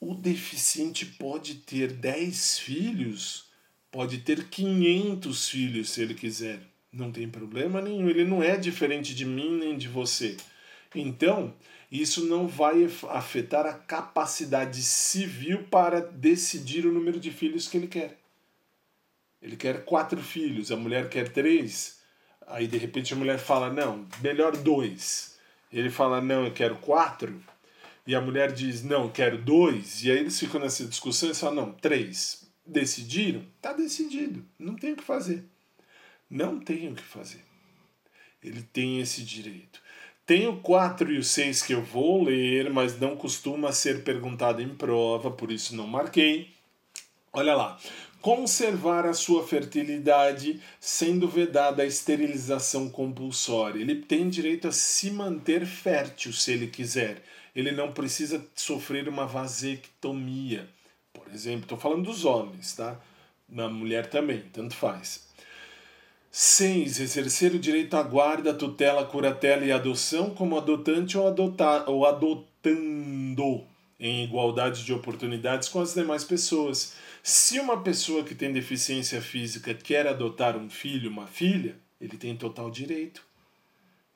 O 0.00 0.14
deficiente 0.14 1.04
pode 1.04 1.56
ter 1.56 1.92
10 1.92 2.58
filhos, 2.58 3.50
pode 3.90 4.18
ter 4.18 4.48
500 4.48 5.48
filhos 5.48 5.90
se 5.90 6.00
ele 6.00 6.14
quiser. 6.14 6.60
Não 6.90 7.12
tem 7.12 7.28
problema 7.28 7.82
nenhum, 7.82 8.08
ele 8.08 8.24
não 8.24 8.42
é 8.42 8.56
diferente 8.56 9.14
de 9.14 9.26
mim 9.26 9.58
nem 9.58 9.76
de 9.76 9.88
você. 9.88 10.38
Então, 10.94 11.54
isso 11.92 12.24
não 12.24 12.48
vai 12.48 12.88
afetar 13.10 13.66
a 13.66 13.74
capacidade 13.74 14.82
civil 14.82 15.64
para 15.64 16.00
decidir 16.00 16.86
o 16.86 16.92
número 16.92 17.20
de 17.20 17.30
filhos 17.30 17.68
que 17.68 17.76
ele 17.76 17.86
quer. 17.86 18.18
Ele 19.42 19.56
quer 19.56 19.84
quatro 19.84 20.22
filhos, 20.22 20.72
a 20.72 20.76
mulher 20.76 21.10
quer 21.10 21.28
três. 21.28 22.00
Aí 22.46 22.66
de 22.66 22.78
repente 22.78 23.12
a 23.12 23.16
mulher 23.16 23.38
fala: 23.38 23.70
não, 23.70 24.06
melhor 24.22 24.56
dois. 24.56 25.38
Ele 25.72 25.90
fala: 25.90 26.20
não, 26.20 26.46
eu 26.46 26.52
quero 26.52 26.76
quatro. 26.76 27.40
E 28.10 28.14
a 28.16 28.20
mulher 28.20 28.50
diz: 28.50 28.82
não, 28.82 29.08
quero 29.08 29.38
dois. 29.38 30.02
E 30.02 30.10
aí 30.10 30.18
eles 30.18 30.36
ficam 30.36 30.60
nessa 30.60 30.84
discussão 30.84 31.30
e 31.30 31.34
falam: 31.34 31.66
não, 31.66 31.72
três. 31.72 32.50
Decidiram? 32.66 33.46
Tá 33.62 33.72
decidido. 33.72 34.44
Não 34.58 34.74
tem 34.74 34.94
o 34.94 34.96
que 34.96 35.04
fazer. 35.04 35.44
Não 36.28 36.58
tem 36.58 36.90
o 36.90 36.94
que 36.96 37.04
fazer. 37.04 37.44
Ele 38.42 38.62
tem 38.62 39.00
esse 39.00 39.22
direito. 39.22 39.80
Tem 40.26 40.48
o 40.48 40.56
4 40.56 41.12
e 41.12 41.18
o 41.18 41.22
6 41.22 41.62
que 41.62 41.72
eu 41.72 41.84
vou 41.84 42.24
ler, 42.24 42.68
mas 42.72 42.98
não 42.98 43.14
costuma 43.14 43.70
ser 43.70 44.02
perguntado 44.02 44.60
em 44.60 44.74
prova, 44.74 45.30
por 45.30 45.52
isso 45.52 45.76
não 45.76 45.86
marquei. 45.86 46.52
Olha 47.32 47.54
lá. 47.54 47.78
Conservar 48.20 49.06
a 49.06 49.14
sua 49.14 49.46
fertilidade 49.46 50.60
sendo 50.78 51.26
vedada 51.26 51.82
a 51.82 51.86
esterilização 51.86 52.90
compulsória. 52.90 53.80
Ele 53.80 53.96
tem 53.96 54.28
direito 54.28 54.68
a 54.68 54.72
se 54.72 55.10
manter 55.10 55.64
fértil 55.64 56.32
se 56.32 56.52
ele 56.52 56.66
quiser. 56.66 57.22
Ele 57.56 57.72
não 57.72 57.92
precisa 57.92 58.44
sofrer 58.54 59.08
uma 59.08 59.26
vasectomia. 59.26 60.68
Por 61.12 61.28
exemplo, 61.32 61.62
estou 61.62 61.78
falando 61.78 62.04
dos 62.04 62.24
homens, 62.24 62.74
tá? 62.74 63.00
Na 63.48 63.68
mulher 63.68 64.06
também, 64.06 64.44
tanto 64.52 64.74
faz. 64.74 65.28
6. 66.30 67.00
Exercer 67.00 67.54
o 67.54 67.58
direito 67.58 67.96
à 67.96 68.02
guarda, 68.02 68.54
tutela, 68.54 69.04
curatela 69.04 69.64
e 69.64 69.72
adoção 69.72 70.30
como 70.30 70.56
adotante 70.56 71.18
ou, 71.18 71.26
adota 71.26 71.90
ou 71.90 72.06
adotando 72.06 73.64
em 73.98 74.24
igualdade 74.24 74.84
de 74.84 74.92
oportunidades 74.92 75.68
com 75.68 75.80
as 75.80 75.94
demais 75.94 76.22
pessoas. 76.22 76.94
Se 77.22 77.58
uma 77.60 77.82
pessoa 77.82 78.24
que 78.24 78.34
tem 78.34 78.52
deficiência 78.52 79.20
física 79.20 79.74
quer 79.74 80.06
adotar 80.06 80.56
um 80.56 80.70
filho, 80.70 81.10
uma 81.10 81.26
filha, 81.26 81.76
ele 82.00 82.16
tem 82.16 82.36
total 82.36 82.70
direito. 82.70 83.24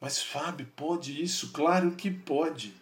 Mas 0.00 0.22
Fábio, 0.22 0.66
pode 0.74 1.22
isso? 1.22 1.52
Claro 1.52 1.92
que 1.92 2.10
pode. 2.10 2.72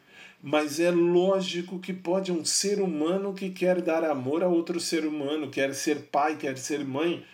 Mas 0.43 0.81
é 0.81 0.91
lógico 0.91 1.79
que 1.79 1.93
pode 1.93 2.33
um 2.33 2.45
ser 2.45 2.81
humano 2.81 3.35
que 3.35 3.51
quer 3.51 3.81
dar 3.81 4.05
amor 4.05 4.43
a 4.43 4.49
outro 4.49 4.81
ser 4.81 5.07
humano, 5.07 5.51
quer 5.51 5.75
ser 5.75 6.09
pai, 6.11 6.37
quer 6.37 6.59
ser 6.59 6.85
mãe 6.85 7.25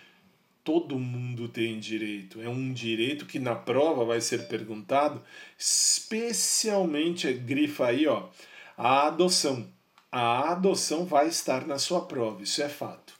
todo 0.69 0.99
mundo 0.99 1.47
tem 1.47 1.79
direito. 1.79 2.39
É 2.41 2.47
um 2.47 2.71
direito 2.71 3.25
que 3.25 3.39
na 3.39 3.55
prova 3.55 4.05
vai 4.05 4.21
ser 4.21 4.47
perguntado, 4.47 5.19
especialmente 5.57 7.33
grifa 7.33 7.87
aí, 7.87 8.05
ó, 8.05 8.29
a 8.77 9.07
adoção. 9.07 9.67
A 10.11 10.51
adoção 10.51 11.05
vai 11.05 11.27
estar 11.27 11.67
na 11.67 11.77
sua 11.77 12.05
prova, 12.05 12.41
isso 12.41 12.61
é 12.61 12.69
fato. 12.69 13.13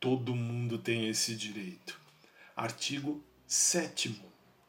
Todo 0.00 0.34
mundo 0.34 0.78
tem 0.78 1.08
esse 1.08 1.34
direito. 1.34 2.00
Artigo 2.56 3.22
7 3.46 4.20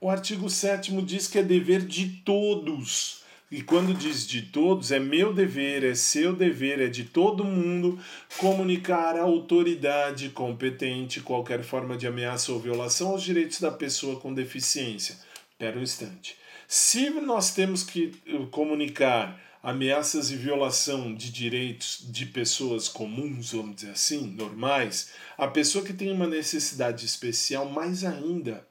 O 0.02 0.10
artigo 0.10 0.50
7 0.50 0.92
diz 1.04 1.28
que 1.28 1.40
é 1.40 1.44
dever 1.44 1.86
de 1.86 2.22
todos 2.26 3.26
e 3.52 3.62
quando 3.62 3.94
diz 3.94 4.26
de 4.28 4.42
todos, 4.42 4.92
é 4.92 5.00
meu 5.00 5.32
dever, 5.32 5.84
é 5.84 5.94
seu 5.94 6.36
dever, 6.36 6.82
é 6.82 6.88
de 6.88 7.06
todo 7.06 7.44
mundo 7.44 8.00
comunicar 8.38 9.16
à 9.16 9.22
autoridade 9.22 10.30
competente 10.30 11.22
qualquer 11.22 11.64
forma 11.64 11.96
de 11.96 12.08
ameaça 12.08 12.52
ou 12.52 12.60
violação 12.60 13.12
aos 13.12 13.22
direitos 13.24 13.62
da 13.62 13.72
pessoa 13.72 14.20
com 14.20 14.34
deficiência. 14.34 15.16
Espera 15.52 15.78
um 15.80 15.84
instante. 15.84 16.36
Se 16.68 17.10
nós 17.12 17.54
temos 17.54 17.84
que 17.84 18.12
eh, 18.26 18.46
comunicar 18.50 19.40
ameaças 19.66 20.30
e 20.30 20.36
violação 20.36 21.16
de 21.16 21.32
direitos 21.32 22.06
de 22.08 22.28
pessoas 22.28 22.88
comuns, 22.88 23.52
vamos 23.52 23.78
dizer 23.78 23.90
assim, 23.90 24.28
normais, 24.28 25.12
a 25.36 25.48
pessoa 25.48 25.84
que 25.84 25.92
tem 25.92 26.12
uma 26.12 26.28
necessidade 26.28 27.04
especial, 27.04 27.68
mais 27.68 28.04
ainda. 28.04 28.66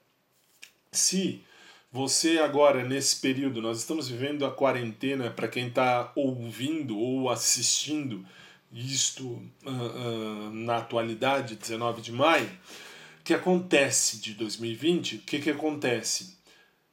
Se 0.92 1.42
você 1.90 2.38
agora, 2.38 2.84
nesse 2.84 3.16
período, 3.16 3.60
nós 3.60 3.78
estamos 3.78 4.08
vivendo 4.08 4.46
a 4.46 4.52
quarentena, 4.52 5.30
para 5.30 5.48
quem 5.48 5.66
está 5.66 6.12
ouvindo 6.14 6.96
ou 6.96 7.28
assistindo 7.28 8.24
isto 8.72 9.24
uh, 9.24 9.70
uh, 9.70 10.50
na 10.52 10.76
atualidade, 10.76 11.56
19 11.56 12.02
de 12.02 12.12
maio, 12.12 12.46
o 12.46 13.24
que 13.24 13.34
acontece 13.34 14.18
de 14.18 14.34
2020? 14.34 15.16
O 15.16 15.18
que, 15.22 15.40
que 15.40 15.50
acontece? 15.50 16.36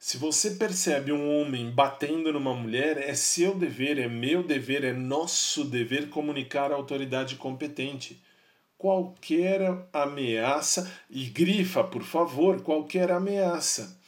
Se 0.01 0.17
você 0.17 0.51
percebe 0.55 1.13
um 1.13 1.39
homem 1.39 1.69
batendo 1.69 2.33
numa 2.33 2.53
mulher, 2.53 2.97
é 2.97 3.13
seu 3.13 3.55
dever, 3.55 3.97
é 3.99 4.07
meu 4.07 4.43
dever, 4.43 4.83
é 4.83 4.91
nosso 4.91 5.63
dever 5.63 6.09
comunicar 6.09 6.71
à 6.71 6.75
autoridade 6.75 7.35
competente. 7.35 8.21
Qualquer 8.77 9.61
ameaça, 9.93 10.91
e 11.07 11.25
grifa, 11.25 11.83
por 11.83 12.01
favor, 12.01 12.61
qualquer 12.61 13.11
ameaça 13.11 14.01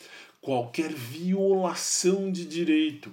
qualquer 0.43 0.91
violação 0.91 2.29
de 2.29 2.45
direito. 2.45 3.10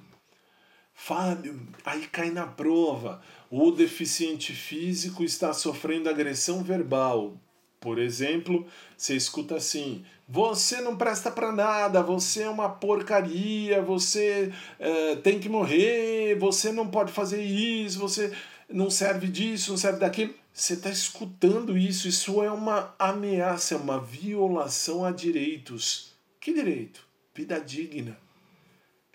Fábio, 0.92 1.64
aí 1.84 2.06
cai 2.08 2.30
na 2.30 2.44
prova. 2.44 3.22
O 3.48 3.70
deficiente 3.70 4.52
físico 4.52 5.22
está 5.22 5.52
sofrendo 5.52 6.10
agressão 6.10 6.62
verbal. 6.64 7.40
Por 7.80 7.98
exemplo, 7.98 8.66
você 8.96 9.16
escuta 9.16 9.56
assim: 9.56 10.04
você 10.28 10.80
não 10.80 10.96
presta 10.96 11.30
para 11.30 11.50
nada, 11.50 12.02
você 12.02 12.42
é 12.42 12.50
uma 12.50 12.68
porcaria, 12.68 13.80
você 13.82 14.52
é, 14.78 15.16
tem 15.16 15.40
que 15.40 15.48
morrer, 15.48 16.36
você 16.38 16.70
não 16.70 16.88
pode 16.88 17.10
fazer 17.10 17.42
isso, 17.42 17.98
você 17.98 18.32
não 18.68 18.90
serve 18.90 19.28
disso, 19.28 19.70
não 19.70 19.78
serve 19.78 19.98
daquilo. 19.98 20.34
Você 20.52 20.74
está 20.74 20.90
escutando 20.90 21.78
isso, 21.78 22.06
isso 22.06 22.42
é 22.42 22.50
uma 22.50 22.94
ameaça, 22.98 23.74
é 23.74 23.78
uma 23.78 23.98
violação 23.98 25.04
a 25.04 25.10
direitos. 25.10 26.12
Que 26.38 26.52
direito? 26.52 27.10
vida 27.40 27.58
digna. 27.58 28.16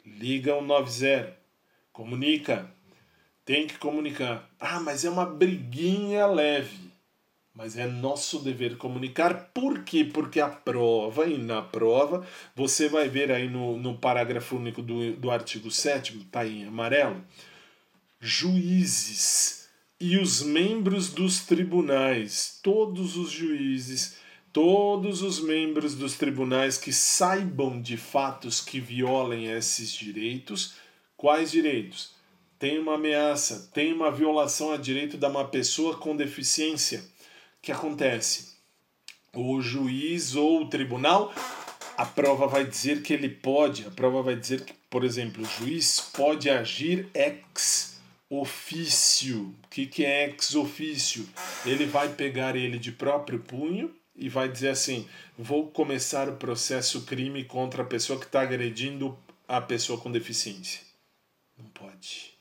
Liga 0.04 0.54
190. 0.54 1.38
Comunica. 1.94 2.72
Tem 3.46 3.68
que 3.68 3.78
comunicar. 3.78 4.50
Ah, 4.60 4.80
mas 4.80 5.06
é 5.06 5.10
uma 5.10 5.26
briguinha 5.26 6.26
leve. 6.26 6.85
Mas 7.56 7.78
é 7.78 7.88
nosso 7.88 8.40
dever 8.40 8.78
comunicar. 8.78 9.52
Por 9.54 9.84
quê? 9.84 10.04
Porque 10.04 10.42
a 10.42 10.50
prova, 10.50 11.26
e 11.26 11.38
na 11.38 11.62
prova, 11.62 12.28
você 12.54 12.90
vai 12.90 13.08
ver 13.08 13.32
aí 13.32 13.50
no, 13.50 13.78
no 13.78 13.98
parágrafo 13.98 14.58
único 14.58 14.82
do, 14.82 15.14
do 15.14 15.32
artigo 15.32 15.72
7, 15.72 16.18
está 16.18 16.46
em 16.46 16.66
amarelo, 16.66 17.24
juízes 18.20 19.70
e 20.00 20.18
os 20.18 20.44
membros 20.44 21.14
dos 21.14 21.46
tribunais, 21.46 22.60
todos 22.62 23.16
os 23.16 23.32
juízes 23.32 24.18
todos 24.56 25.22
os 25.22 25.42
membros 25.42 25.96
dos 25.96 26.14
tribunais 26.16 26.78
que 26.78 26.94
saibam 26.94 27.82
de 27.82 27.98
fatos 27.98 28.62
que 28.62 28.80
violem 28.80 29.48
esses 29.52 29.92
direitos. 29.92 30.76
Quais 31.18 31.52
direitos? 31.52 32.14
Tem 32.58 32.80
uma 32.80 32.96
ameaça, 32.96 33.70
tem 33.74 33.92
uma 33.92 34.10
violação 34.10 34.72
a 34.72 34.78
direito 34.78 35.18
de 35.18 35.26
uma 35.26 35.44
pessoa 35.44 35.98
com 35.98 36.16
deficiência. 36.16 37.04
Que 37.66 37.72
acontece? 37.72 38.58
O 39.34 39.60
juiz 39.60 40.36
ou 40.36 40.62
o 40.62 40.70
tribunal, 40.70 41.34
a 41.98 42.06
prova 42.06 42.46
vai 42.46 42.64
dizer 42.64 43.02
que 43.02 43.12
ele 43.12 43.28
pode, 43.28 43.88
a 43.88 43.90
prova 43.90 44.22
vai 44.22 44.36
dizer 44.36 44.64
que, 44.64 44.72
por 44.88 45.04
exemplo, 45.04 45.42
o 45.42 45.48
juiz 45.48 46.00
pode 46.00 46.48
agir 46.48 47.10
ex 47.12 48.00
ofício. 48.30 49.56
O 49.64 49.68
que, 49.72 49.88
que 49.88 50.06
é 50.06 50.30
ex 50.30 50.54
ofício? 50.54 51.28
Ele 51.66 51.88
vai 51.88 52.08
pegar 52.10 52.56
ele 52.56 52.78
de 52.78 52.92
próprio 52.92 53.40
punho 53.40 53.92
e 54.16 54.30
vai 54.30 54.48
dizer 54.48 54.70
assim: 54.70 55.10
vou 55.36 55.72
começar 55.72 56.30
o 56.30 56.36
processo 56.36 57.02
crime 57.02 57.46
contra 57.46 57.82
a 57.82 57.88
pessoa 57.88 58.20
que 58.20 58.28
está 58.28 58.42
agredindo 58.42 59.18
a 59.48 59.60
pessoa 59.60 60.00
com 60.00 60.12
deficiência. 60.12 60.82
Não 61.58 61.66
pode. 61.70 62.36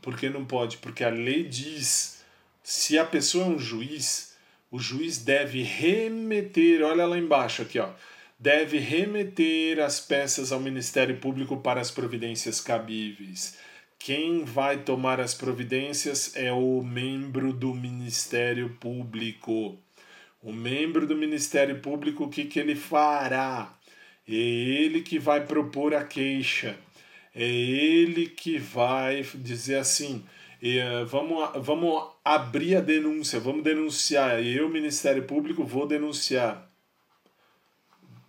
Por 0.00 0.16
que 0.16 0.30
não 0.30 0.46
pode? 0.46 0.78
Porque 0.78 1.04
a 1.04 1.10
lei 1.10 1.44
diz: 1.44 2.22
se 2.62 2.98
a 2.98 3.04
pessoa 3.04 3.44
é 3.44 3.48
um 3.48 3.58
juiz, 3.58 4.27
o 4.70 4.78
juiz 4.78 5.18
deve 5.18 5.62
remeter, 5.62 6.82
olha 6.82 7.06
lá 7.06 7.18
embaixo 7.18 7.62
aqui, 7.62 7.78
ó, 7.78 7.90
deve 8.38 8.78
remeter 8.78 9.80
as 9.80 10.00
peças 10.00 10.52
ao 10.52 10.60
Ministério 10.60 11.16
Público 11.16 11.56
para 11.56 11.80
as 11.80 11.90
providências 11.90 12.60
cabíveis. 12.60 13.58
Quem 13.98 14.44
vai 14.44 14.78
tomar 14.78 15.20
as 15.20 15.34
providências 15.34 16.36
é 16.36 16.52
o 16.52 16.82
membro 16.82 17.52
do 17.52 17.74
Ministério 17.74 18.76
Público. 18.78 19.76
O 20.40 20.52
membro 20.52 21.04
do 21.04 21.16
Ministério 21.16 21.80
Público, 21.80 22.24
o 22.24 22.28
que, 22.28 22.44
que 22.44 22.60
ele 22.60 22.76
fará? 22.76 23.76
É 24.26 24.32
ele 24.32 25.02
que 25.02 25.18
vai 25.18 25.44
propor 25.44 25.94
a 25.94 26.04
queixa. 26.04 26.78
É 27.34 27.44
ele 27.44 28.26
que 28.26 28.56
vai 28.56 29.26
dizer 29.34 29.78
assim: 29.78 30.24
eh, 30.62 31.04
vamos, 31.04 31.50
vamos 31.64 32.10
abrir 32.24 32.76
a 32.76 32.80
denúncia, 32.80 33.38
vamos 33.38 33.62
denunciar. 33.62 34.42
Eu, 34.44 34.68
Ministério 34.68 35.22
Público, 35.24 35.64
vou 35.64 35.86
denunciar. 35.86 36.68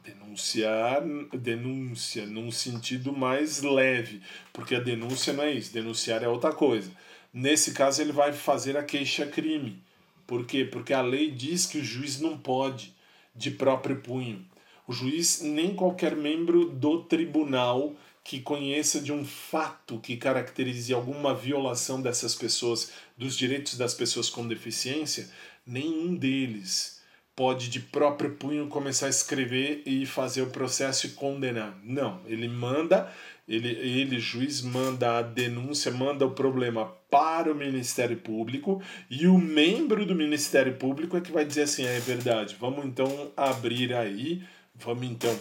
Denunciar, 0.03 1.03
denúncia, 1.33 2.25
num 2.25 2.51
sentido 2.51 3.11
mais 3.11 3.61
leve, 3.61 4.21
porque 4.53 4.75
a 4.75 4.79
denúncia 4.79 5.33
não 5.33 5.43
é 5.43 5.51
isso, 5.53 5.73
denunciar 5.73 6.23
é 6.23 6.27
outra 6.27 6.51
coisa. 6.51 6.91
Nesse 7.33 7.73
caso, 7.73 8.01
ele 8.01 8.11
vai 8.11 8.31
fazer 8.31 8.77
a 8.77 8.83
queixa-crime. 8.83 9.83
Por 10.27 10.45
quê? 10.45 10.63
Porque 10.65 10.93
a 10.93 11.01
lei 11.01 11.31
diz 11.31 11.65
que 11.65 11.79
o 11.79 11.83
juiz 11.83 12.19
não 12.19 12.37
pode, 12.37 12.93
de 13.35 13.51
próprio 13.51 14.01
punho. 14.01 14.45
O 14.87 14.93
juiz, 14.93 15.41
nem 15.41 15.75
qualquer 15.75 16.15
membro 16.15 16.69
do 16.69 17.03
tribunal 17.03 17.95
que 18.29 18.39
conheça 18.39 19.01
de 19.01 19.11
um 19.11 19.25
fato 19.25 19.97
que 19.97 20.15
caracterize 20.15 20.93
alguma 20.93 21.33
violação 21.33 21.99
dessas 21.99 22.35
pessoas, 22.35 22.91
dos 23.17 23.35
direitos 23.35 23.75
das 23.75 23.95
pessoas 23.95 24.29
com 24.29 24.47
deficiência, 24.47 25.27
nenhum 25.65 26.13
deles 26.13 27.01
pode 27.35 27.71
de 27.71 27.79
próprio 27.79 28.35
punho 28.35 28.67
começar 28.67 29.07
a 29.07 29.09
escrever 29.09 29.81
e 29.83 30.05
fazer 30.05 30.43
o 30.43 30.51
processo 30.51 31.07
e 31.07 31.09
condenar. 31.09 31.75
Não, 31.83 32.21
ele 32.27 32.47
manda, 32.47 33.11
ele, 33.47 33.69
ele 33.69 34.19
juiz 34.19 34.61
manda 34.61 35.17
a 35.17 35.21
denúncia, 35.23 35.91
manda 35.91 36.23
o 36.23 36.29
problema 36.29 36.85
para 37.09 37.51
o 37.51 37.55
Ministério 37.55 38.17
Público 38.17 38.79
e 39.09 39.25
o 39.25 39.39
membro 39.39 40.05
do 40.05 40.13
Ministério 40.13 40.75
Público 40.75 41.17
é 41.17 41.21
que 41.21 41.31
vai 41.31 41.45
dizer 41.45 41.63
assim, 41.63 41.83
é 41.83 41.99
verdade, 41.99 42.55
vamos 42.59 42.85
então 42.85 43.31
abrir 43.35 43.91
aí, 43.91 44.43
vamos 44.75 45.07
então, 45.07 45.35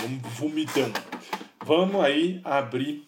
vamos 0.00 0.22
vomitão 0.34 0.92
vamos 1.68 2.02
aí 2.02 2.40
abrir 2.44 3.06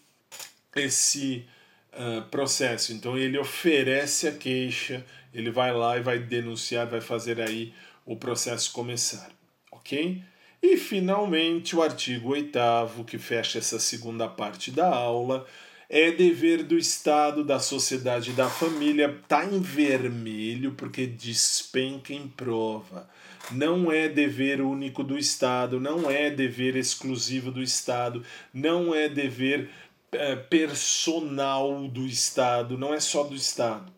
esse 0.76 1.46
uh, 1.94 2.20
processo. 2.28 2.92
Então 2.92 3.16
ele 3.16 3.38
oferece 3.38 4.28
a 4.28 4.32
queixa, 4.32 5.02
ele 5.32 5.50
vai 5.50 5.72
lá 5.72 5.96
e 5.96 6.02
vai 6.02 6.18
denunciar, 6.18 6.86
vai 6.86 7.00
fazer 7.00 7.40
aí 7.40 7.72
o 8.04 8.16
processo 8.16 8.70
começar, 8.72 9.30
ok? 9.72 10.22
E 10.62 10.76
finalmente 10.76 11.74
o 11.74 11.82
artigo 11.82 12.32
8 12.32 12.58
que 13.06 13.16
fecha 13.16 13.58
essa 13.58 13.78
segunda 13.78 14.28
parte 14.28 14.70
da 14.70 14.94
aula, 14.94 15.46
é 15.88 16.10
dever 16.12 16.62
do 16.62 16.76
Estado, 16.76 17.42
da 17.42 17.58
sociedade 17.58 18.32
da 18.32 18.50
família, 18.50 19.18
tá 19.26 19.42
em 19.42 19.58
vermelho 19.58 20.72
porque 20.72 21.06
despenca 21.06 22.12
em 22.12 22.28
prova 22.28 23.08
não 23.50 23.90
é 23.90 24.08
dever 24.08 24.60
único 24.60 25.02
do 25.02 25.18
Estado, 25.18 25.80
não 25.80 26.10
é 26.10 26.30
dever 26.30 26.76
exclusivo 26.76 27.50
do 27.50 27.62
Estado, 27.62 28.24
não 28.52 28.94
é 28.94 29.08
dever 29.08 29.70
é, 30.12 30.36
personal 30.36 31.88
do 31.88 32.06
Estado, 32.06 32.78
não 32.78 32.94
é 32.94 33.00
só 33.00 33.24
do 33.24 33.34
Estado. 33.34 33.92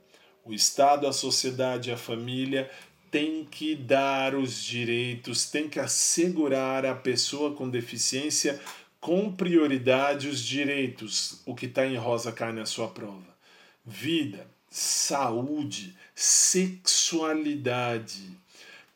O 0.45 0.53
Estado, 0.53 1.07
a 1.07 1.13
sociedade, 1.13 1.91
a 1.91 1.97
família 1.97 2.71
tem 3.11 3.45
que 3.45 3.75
dar 3.75 4.35
os 4.35 4.63
direitos, 4.63 5.51
tem 5.51 5.69
que 5.69 5.79
assegurar 5.79 6.87
à 6.87 6.95
pessoa 6.95 7.53
com 7.53 7.69
deficiência 7.69 8.59
com 9.03 9.33
prioridade 9.33 10.29
os 10.29 10.41
direitos, 10.41 11.43
o 11.45 11.57
que 11.57 11.67
está 11.67 11.85
em 11.85 11.97
rosa 11.97 12.31
cai 12.31 12.53
na 12.53 12.65
sua 12.65 12.87
prova. 12.87 13.37
Vida, 13.85 14.47
saúde, 14.71 15.97
sexualidade, 16.15 18.31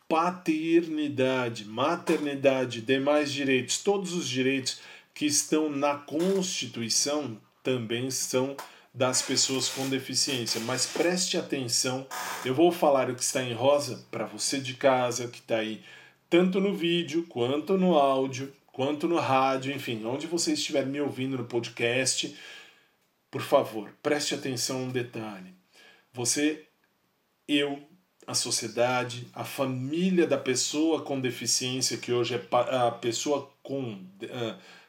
paternidade, 0.08 1.64
maternidade, 1.64 2.80
demais 2.80 3.32
direitos, 3.32 3.78
todos 3.78 4.12
os 4.12 4.28
direitos 4.28 4.80
que 5.12 5.26
estão 5.26 5.68
na 5.68 5.94
Constituição 5.94 7.40
também 7.62 8.10
são 8.10 8.56
das 8.94 9.20
pessoas 9.20 9.68
com 9.68 9.88
deficiência. 9.88 10.60
Mas 10.60 10.86
preste 10.86 11.36
atenção, 11.36 12.06
eu 12.44 12.54
vou 12.54 12.72
falar 12.72 13.10
o 13.10 13.14
que 13.14 13.22
está 13.22 13.42
em 13.42 13.52
rosa 13.52 14.06
para 14.10 14.24
você 14.24 14.58
de 14.58 14.74
casa 14.74 15.28
que 15.28 15.38
está 15.38 15.58
aí, 15.58 15.82
tanto 16.30 16.60
no 16.60 16.74
vídeo, 16.74 17.26
quanto 17.28 17.76
no 17.76 17.94
áudio, 17.96 18.52
quanto 18.66 19.06
no 19.08 19.18
rádio, 19.18 19.72
enfim, 19.74 20.04
onde 20.04 20.26
você 20.26 20.52
estiver 20.52 20.86
me 20.86 21.00
ouvindo 21.00 21.36
no 21.36 21.44
podcast. 21.44 22.36
Por 23.30 23.42
favor, 23.42 23.94
preste 24.02 24.34
atenção 24.34 24.78
a 24.78 24.82
um 24.82 24.90
detalhe. 24.90 25.54
Você, 26.12 26.66
eu, 27.46 27.86
a 28.26 28.34
sociedade, 28.34 29.28
a 29.32 29.44
família 29.44 30.26
da 30.26 30.36
pessoa 30.36 31.02
com 31.02 31.20
deficiência, 31.20 31.96
que 31.96 32.12
hoje 32.12 32.34
é 32.34 32.40
a 32.76 32.90
pessoa 32.90 33.48
com 33.62 33.92
uh, 33.92 33.98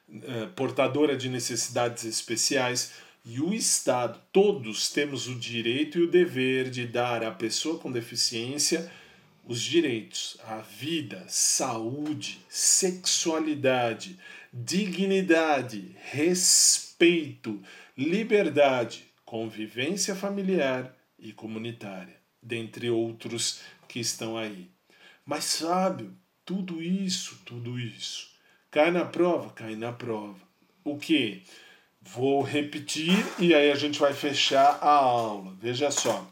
uh, 0.09 0.47
portadora 0.55 1.15
de 1.15 1.29
necessidades 1.29 2.03
especiais, 2.03 2.93
e 3.23 3.39
o 3.39 3.53
Estado, 3.53 4.19
todos 4.31 4.89
temos 4.89 5.27
o 5.27 5.35
direito 5.35 5.99
e 5.99 6.03
o 6.03 6.09
dever 6.09 6.69
de 6.69 6.87
dar 6.87 7.23
à 7.23 7.31
pessoa 7.31 7.77
com 7.77 7.91
deficiência 7.91 8.89
os 9.45 9.61
direitos, 9.61 10.37
a 10.45 10.57
vida, 10.57 11.23
saúde, 11.27 12.39
sexualidade, 12.49 14.17
dignidade, 14.51 15.95
respeito, 16.11 17.61
liberdade, 17.97 19.05
convivência 19.23 20.15
familiar 20.15 20.93
e 21.17 21.31
comunitária 21.31 22.16
dentre 22.41 22.89
outros 22.89 23.61
que 23.87 23.99
estão 23.99 24.37
aí. 24.37 24.69
Mas 25.25 25.43
sábio, 25.45 26.13
tudo 26.45 26.81
isso, 26.81 27.39
tudo 27.45 27.77
isso, 27.79 28.29
cai 28.71 28.91
na 28.91 29.03
prova, 29.03 29.49
cai 29.51 29.75
na 29.75 29.91
prova. 29.91 30.39
O 30.83 30.97
que? 30.97 31.43
Vou 32.01 32.41
repetir 32.41 33.13
e 33.37 33.53
aí 33.53 33.69
a 33.69 33.75
gente 33.75 33.99
vai 33.99 34.13
fechar 34.13 34.79
a 34.81 34.89
aula. 34.89 35.53
Veja 35.59 35.91
só. 35.91 36.25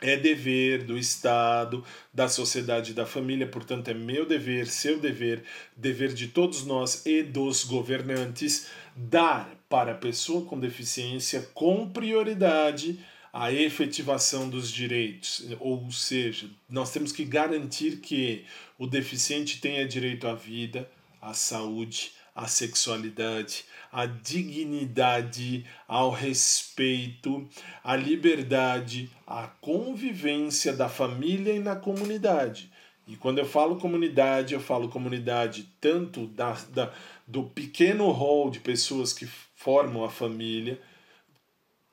É 0.00 0.16
dever 0.16 0.84
do 0.84 0.98
Estado, 0.98 1.84
da 2.12 2.28
sociedade 2.28 2.90
e 2.90 2.94
da 2.94 3.06
família, 3.06 3.46
portanto, 3.46 3.88
é 3.88 3.94
meu 3.94 4.26
dever, 4.26 4.66
seu 4.66 4.98
dever, 4.98 5.44
dever 5.76 6.12
de 6.12 6.28
todos 6.28 6.64
nós 6.64 7.06
e 7.06 7.22
dos 7.22 7.64
governantes, 7.64 8.68
dar 8.96 9.54
para 9.68 9.92
a 9.92 9.96
pessoa 9.96 10.44
com 10.44 10.58
deficiência 10.58 11.48
com 11.54 11.88
prioridade 11.88 12.98
a 13.36 13.52
efetivação 13.52 14.48
dos 14.48 14.70
direitos, 14.70 15.44
ou 15.58 15.90
seja, 15.90 16.48
nós 16.70 16.92
temos 16.92 17.10
que 17.10 17.24
garantir 17.24 17.96
que 17.96 18.44
o 18.78 18.86
deficiente 18.86 19.60
tenha 19.60 19.88
direito 19.88 20.28
à 20.28 20.36
vida, 20.36 20.88
à 21.20 21.34
saúde, 21.34 22.12
à 22.32 22.46
sexualidade, 22.46 23.64
à 23.90 24.06
dignidade, 24.06 25.66
ao 25.88 26.12
respeito, 26.12 27.48
à 27.82 27.96
liberdade, 27.96 29.10
à 29.26 29.48
convivência 29.48 30.72
da 30.72 30.88
família 30.88 31.54
e 31.54 31.58
na 31.58 31.74
comunidade. 31.74 32.70
E 33.04 33.16
quando 33.16 33.40
eu 33.40 33.44
falo 33.44 33.80
comunidade, 33.80 34.54
eu 34.54 34.60
falo 34.60 34.88
comunidade 34.88 35.68
tanto 35.80 36.28
da, 36.28 36.52
da, 36.70 36.92
do 37.26 37.42
pequeno 37.42 38.12
rol 38.12 38.48
de 38.48 38.60
pessoas 38.60 39.12
que 39.12 39.26
formam 39.56 40.04
a 40.04 40.08
família, 40.08 40.80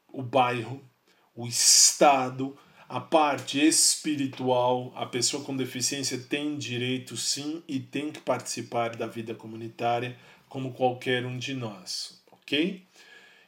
o 0.08 0.22
bairro, 0.22 0.80
o 1.36 1.48
Estado, 1.48 2.58
a 2.88 3.00
parte 3.00 3.60
espiritual, 3.66 4.92
a 4.96 5.06
pessoa 5.06 5.44
com 5.44 5.56
deficiência 5.56 6.18
tem 6.18 6.58
direito 6.58 7.16
sim 7.16 7.64
e 7.68 7.80
tem 7.80 8.12
que 8.12 8.20
participar 8.20 8.96
da 8.96 9.08
vida 9.08 9.34
comunitária 9.34 10.18
como 10.50 10.74
qualquer 10.74 11.26
um 11.26 11.38
de 11.38 11.54
nós, 11.54 12.22
ok? 12.30 12.86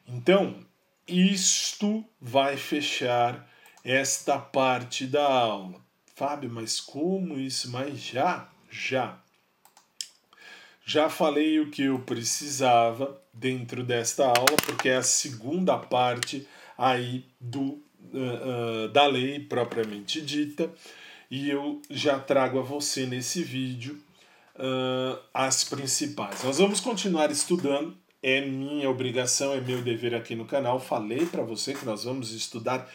Então, 0.07 0.65
isto 1.07 2.05
vai 2.21 2.55
fechar 2.55 3.49
esta 3.83 4.39
parte 4.39 5.05
da 5.05 5.27
aula. 5.27 5.81
Fábio, 6.15 6.49
mas 6.49 6.79
como 6.79 7.37
isso? 7.37 7.69
Mas 7.69 7.99
já, 7.99 8.49
já. 8.69 9.19
Já 10.85 11.09
falei 11.09 11.59
o 11.59 11.69
que 11.69 11.83
eu 11.83 11.99
precisava 11.99 13.21
dentro 13.33 13.83
desta 13.83 14.25
aula, 14.25 14.55
porque 14.65 14.89
é 14.89 14.97
a 14.97 15.03
segunda 15.03 15.77
parte 15.77 16.47
aí 16.77 17.25
do, 17.39 17.61
uh, 17.61 18.85
uh, 18.85 18.87
da 18.89 19.07
lei 19.07 19.39
propriamente 19.39 20.21
dita, 20.21 20.71
e 21.29 21.49
eu 21.49 21.81
já 21.89 22.19
trago 22.19 22.59
a 22.59 22.61
você 22.61 23.05
nesse 23.05 23.43
vídeo 23.43 23.99
uh, 24.55 25.19
as 25.33 25.63
principais. 25.63 26.43
Nós 26.43 26.57
vamos 26.57 26.79
continuar 26.79 27.31
estudando, 27.31 27.97
é 28.21 28.41
minha 28.41 28.89
obrigação, 28.89 29.53
é 29.53 29.59
meu 29.59 29.81
dever 29.81 30.15
aqui 30.15 30.35
no 30.35 30.45
canal. 30.45 30.79
Falei 30.79 31.25
para 31.25 31.43
você 31.43 31.73
que 31.73 31.85
nós 31.85 32.03
vamos 32.03 32.31
estudar 32.31 32.89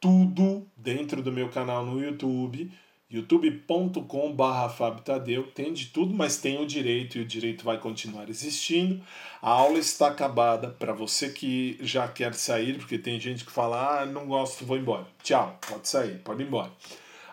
tudo 0.00 0.66
dentro 0.76 1.22
do 1.22 1.32
meu 1.32 1.48
canal 1.48 1.84
no 1.84 2.02
YouTube 2.02 2.70
youtube.com 3.14 4.36
Fábio 4.76 5.02
Tadeu, 5.02 5.46
tem 5.54 5.72
de 5.72 5.86
tudo, 5.86 6.12
mas 6.14 6.36
tem 6.36 6.60
o 6.60 6.66
direito 6.66 7.16
e 7.16 7.20
o 7.20 7.24
direito 7.24 7.64
vai 7.64 7.78
continuar 7.78 8.28
existindo. 8.28 9.02
A 9.40 9.50
aula 9.50 9.78
está 9.78 10.08
acabada 10.08 10.68
para 10.68 10.92
você 10.92 11.28
que 11.28 11.78
já 11.80 12.08
quer 12.08 12.34
sair, 12.34 12.76
porque 12.76 12.98
tem 12.98 13.20
gente 13.20 13.44
que 13.44 13.52
fala: 13.52 14.00
"Ah, 14.00 14.06
não 14.06 14.26
gosto, 14.26 14.64
vou 14.64 14.76
embora". 14.76 15.06
Tchau, 15.22 15.58
pode 15.68 15.88
sair, 15.88 16.18
pode 16.18 16.42
ir 16.42 16.46
embora. 16.46 16.70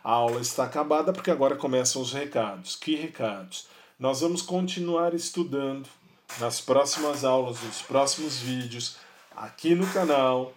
A 0.03 0.11
aula 0.11 0.41
está 0.41 0.63
acabada 0.65 1.13
porque 1.13 1.31
agora 1.31 1.55
começam 1.55 2.01
os 2.01 2.11
recados. 2.11 2.75
Que 2.75 2.95
recados? 2.95 3.67
Nós 3.99 4.21
vamos 4.21 4.41
continuar 4.41 5.13
estudando 5.13 5.87
nas 6.39 6.59
próximas 6.61 7.23
aulas, 7.23 7.61
nos 7.61 7.81
próximos 7.81 8.39
vídeos, 8.39 8.97
aqui 9.35 9.75
no 9.75 9.85
canal, 9.87 10.53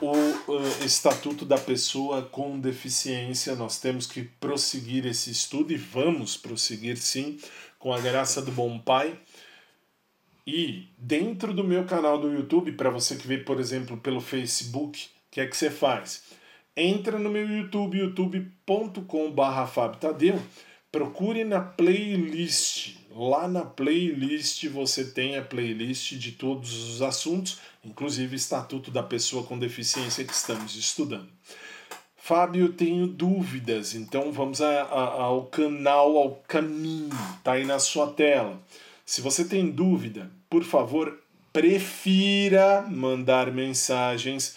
o 0.00 0.12
uh, 0.12 0.84
Estatuto 0.84 1.44
da 1.44 1.58
Pessoa 1.58 2.22
com 2.22 2.58
Deficiência. 2.58 3.54
Nós 3.54 3.78
temos 3.78 4.06
que 4.06 4.22
prosseguir 4.22 5.06
esse 5.06 5.30
estudo 5.30 5.72
e 5.72 5.76
vamos 5.76 6.36
prosseguir 6.36 6.96
sim, 6.96 7.38
com 7.78 7.92
a 7.92 8.00
graça 8.00 8.42
do 8.42 8.50
Bom 8.52 8.78
Pai. 8.78 9.18
E 10.46 10.88
dentro 10.98 11.54
do 11.54 11.64
meu 11.64 11.84
canal 11.84 12.18
do 12.18 12.32
YouTube, 12.32 12.72
para 12.72 12.90
você 12.90 13.16
que 13.16 13.26
vê, 13.26 13.38
por 13.38 13.58
exemplo, 13.58 13.96
pelo 13.96 14.20
Facebook, 14.20 15.06
o 15.06 15.08
que 15.30 15.40
é 15.40 15.46
que 15.46 15.56
você 15.56 15.70
faz? 15.70 16.24
Entra 16.76 17.18
no 17.18 17.30
meu 17.30 17.48
YouTube, 17.48 17.98
youtube.com.br 17.98 19.34
procure 20.94 21.42
na 21.42 21.60
playlist. 21.60 22.94
Lá 23.10 23.48
na 23.48 23.64
playlist 23.64 24.64
você 24.68 25.04
tem 25.04 25.36
a 25.36 25.42
playlist 25.42 26.12
de 26.14 26.30
todos 26.30 26.72
os 26.72 27.02
assuntos, 27.02 27.58
inclusive 27.84 28.36
Estatuto 28.36 28.90
da 28.90 29.02
Pessoa 29.02 29.44
com 29.44 29.58
Deficiência 29.58 30.24
que 30.24 30.32
estamos 30.32 30.74
estudando. 30.76 31.28
Fábio, 32.16 32.72
tenho 32.72 33.06
dúvidas, 33.06 33.94
então 33.94 34.32
vamos 34.32 34.62
a, 34.62 34.82
a, 34.84 35.22
ao 35.24 35.44
canal, 35.46 36.16
ao 36.16 36.36
caminho, 36.48 37.10
tá 37.42 37.52
aí 37.52 37.66
na 37.66 37.78
sua 37.78 38.10
tela. 38.12 38.58
Se 39.04 39.20
você 39.20 39.44
tem 39.44 39.70
dúvida, 39.70 40.30
por 40.48 40.64
favor, 40.64 41.20
prefira 41.52 42.80
mandar 42.88 43.52
mensagens 43.52 44.56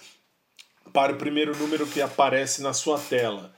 para 0.94 1.12
o 1.12 1.18
primeiro 1.18 1.54
número 1.58 1.86
que 1.86 2.02
aparece 2.02 2.62
na 2.62 2.72
sua 2.74 2.98
tela. 2.98 3.54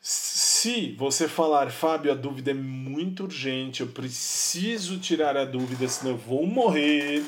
Se 0.00 0.94
você 0.96 1.26
falar, 1.26 1.72
Fábio, 1.72 2.12
a 2.12 2.14
dúvida 2.14 2.52
é 2.52 2.54
muito 2.54 3.24
urgente, 3.24 3.80
eu 3.80 3.88
preciso 3.88 5.00
tirar 5.00 5.36
a 5.36 5.44
dúvida, 5.44 5.88
senão 5.88 6.12
eu 6.12 6.18
vou 6.18 6.46
morrer. 6.46 7.24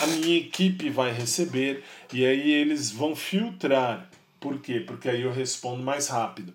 a 0.00 0.06
minha 0.06 0.38
equipe 0.38 0.88
vai 0.88 1.12
receber 1.12 1.82
e 2.12 2.24
aí 2.24 2.50
eles 2.50 2.90
vão 2.90 3.14
filtrar. 3.16 4.08
Por 4.38 4.60
quê? 4.60 4.78
Porque 4.80 5.08
aí 5.08 5.22
eu 5.22 5.32
respondo 5.32 5.82
mais 5.82 6.08
rápido. 6.08 6.54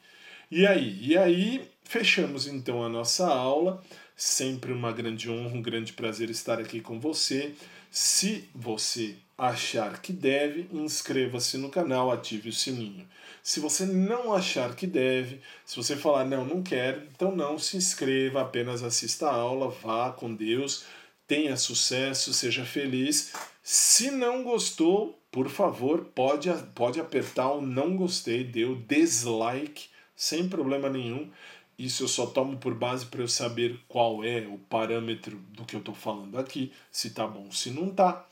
E 0.50 0.66
aí? 0.66 0.98
E 1.00 1.16
aí, 1.16 1.68
fechamos 1.84 2.46
então 2.46 2.82
a 2.82 2.88
nossa 2.88 3.26
aula. 3.26 3.82
Sempre 4.16 4.72
uma 4.72 4.92
grande 4.92 5.30
honra, 5.30 5.54
um 5.54 5.62
grande 5.62 5.92
prazer 5.92 6.30
estar 6.30 6.58
aqui 6.58 6.80
com 6.80 6.98
você. 6.98 7.52
Se 7.90 8.48
você 8.54 9.16
achar 9.38 10.00
que 10.00 10.12
deve, 10.12 10.68
inscreva-se 10.72 11.58
no 11.58 11.68
canal, 11.68 12.10
ative 12.10 12.48
o 12.48 12.52
sininho. 12.52 13.06
Se 13.42 13.60
você 13.60 13.84
não 13.84 14.32
achar 14.32 14.74
que 14.74 14.86
deve, 14.86 15.40
se 15.64 15.76
você 15.76 15.94
falar 15.94 16.24
não, 16.24 16.44
não 16.44 16.62
quero, 16.62 17.02
então 17.14 17.34
não 17.34 17.58
se 17.58 17.76
inscreva, 17.76 18.40
apenas 18.40 18.82
assista 18.82 19.28
a 19.28 19.34
aula, 19.34 19.68
vá 19.68 20.10
com 20.10 20.34
Deus, 20.34 20.84
tenha 21.26 21.56
sucesso, 21.56 22.32
seja 22.32 22.64
feliz. 22.64 23.32
Se 23.62 24.10
não 24.10 24.42
gostou, 24.42 25.20
por 25.30 25.48
favor, 25.48 26.06
pode, 26.14 26.50
pode 26.74 26.98
apertar 26.98 27.52
o 27.52 27.60
não 27.60 27.96
gostei, 27.96 28.50
o 28.64 28.76
dislike, 28.76 29.88
sem 30.14 30.48
problema 30.48 30.88
nenhum. 30.88 31.30
Isso 31.78 32.04
eu 32.04 32.08
só 32.08 32.24
tomo 32.24 32.56
por 32.56 32.74
base 32.74 33.04
para 33.04 33.20
eu 33.20 33.28
saber 33.28 33.78
qual 33.86 34.24
é 34.24 34.46
o 34.46 34.56
parâmetro 34.56 35.36
do 35.50 35.64
que 35.66 35.76
eu 35.76 35.80
estou 35.80 35.94
falando 35.94 36.38
aqui, 36.38 36.72
se 36.90 37.10
tá 37.10 37.26
bom, 37.26 37.50
se 37.50 37.70
não 37.70 37.90
tá. 37.90 38.26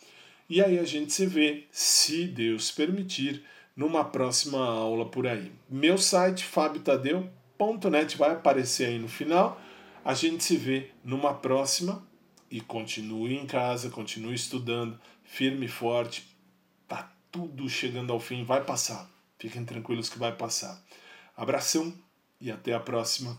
E 0.49 0.63
aí 0.63 0.79
a 0.79 0.85
gente 0.85 1.13
se 1.13 1.27
vê, 1.27 1.65
se 1.71 2.27
Deus 2.27 2.71
permitir, 2.71 3.43
numa 3.75 4.05
próxima 4.05 4.59
aula 4.59 5.07
por 5.07 5.27
aí. 5.27 5.51
Meu 5.69 5.99
site, 5.99 6.45
fabiotadeu.net, 6.45 8.17
vai 8.17 8.33
aparecer 8.33 8.89
aí 8.89 8.99
no 8.99 9.09
final. 9.09 9.61
A 10.05 10.13
gente 10.15 10.45
se 10.45 10.57
vê 10.57 10.91
numa 11.03 11.35
próxima 11.35 12.07
e 12.51 12.61
continue 12.61 13.35
em 13.35 13.47
casa, 13.47 13.89
continue 13.91 14.35
estudando, 14.35 15.01
firme 15.25 15.67
e 15.67 15.69
forte. 15.69 16.29
Tá 16.87 17.11
tudo 17.33 17.69
chegando 17.69 18.13
ao 18.13 18.21
fim, 18.21 18.45
vai 18.45 18.63
passar. 18.63 19.11
Fiquem 19.39 19.65
tranquilos 19.65 20.09
que 20.09 20.19
vai 20.19 20.33
passar. 20.37 20.81
Abração 21.37 21.93
e 22.41 22.51
até 22.51 22.75
a 22.75 22.81
próxima. 22.81 23.37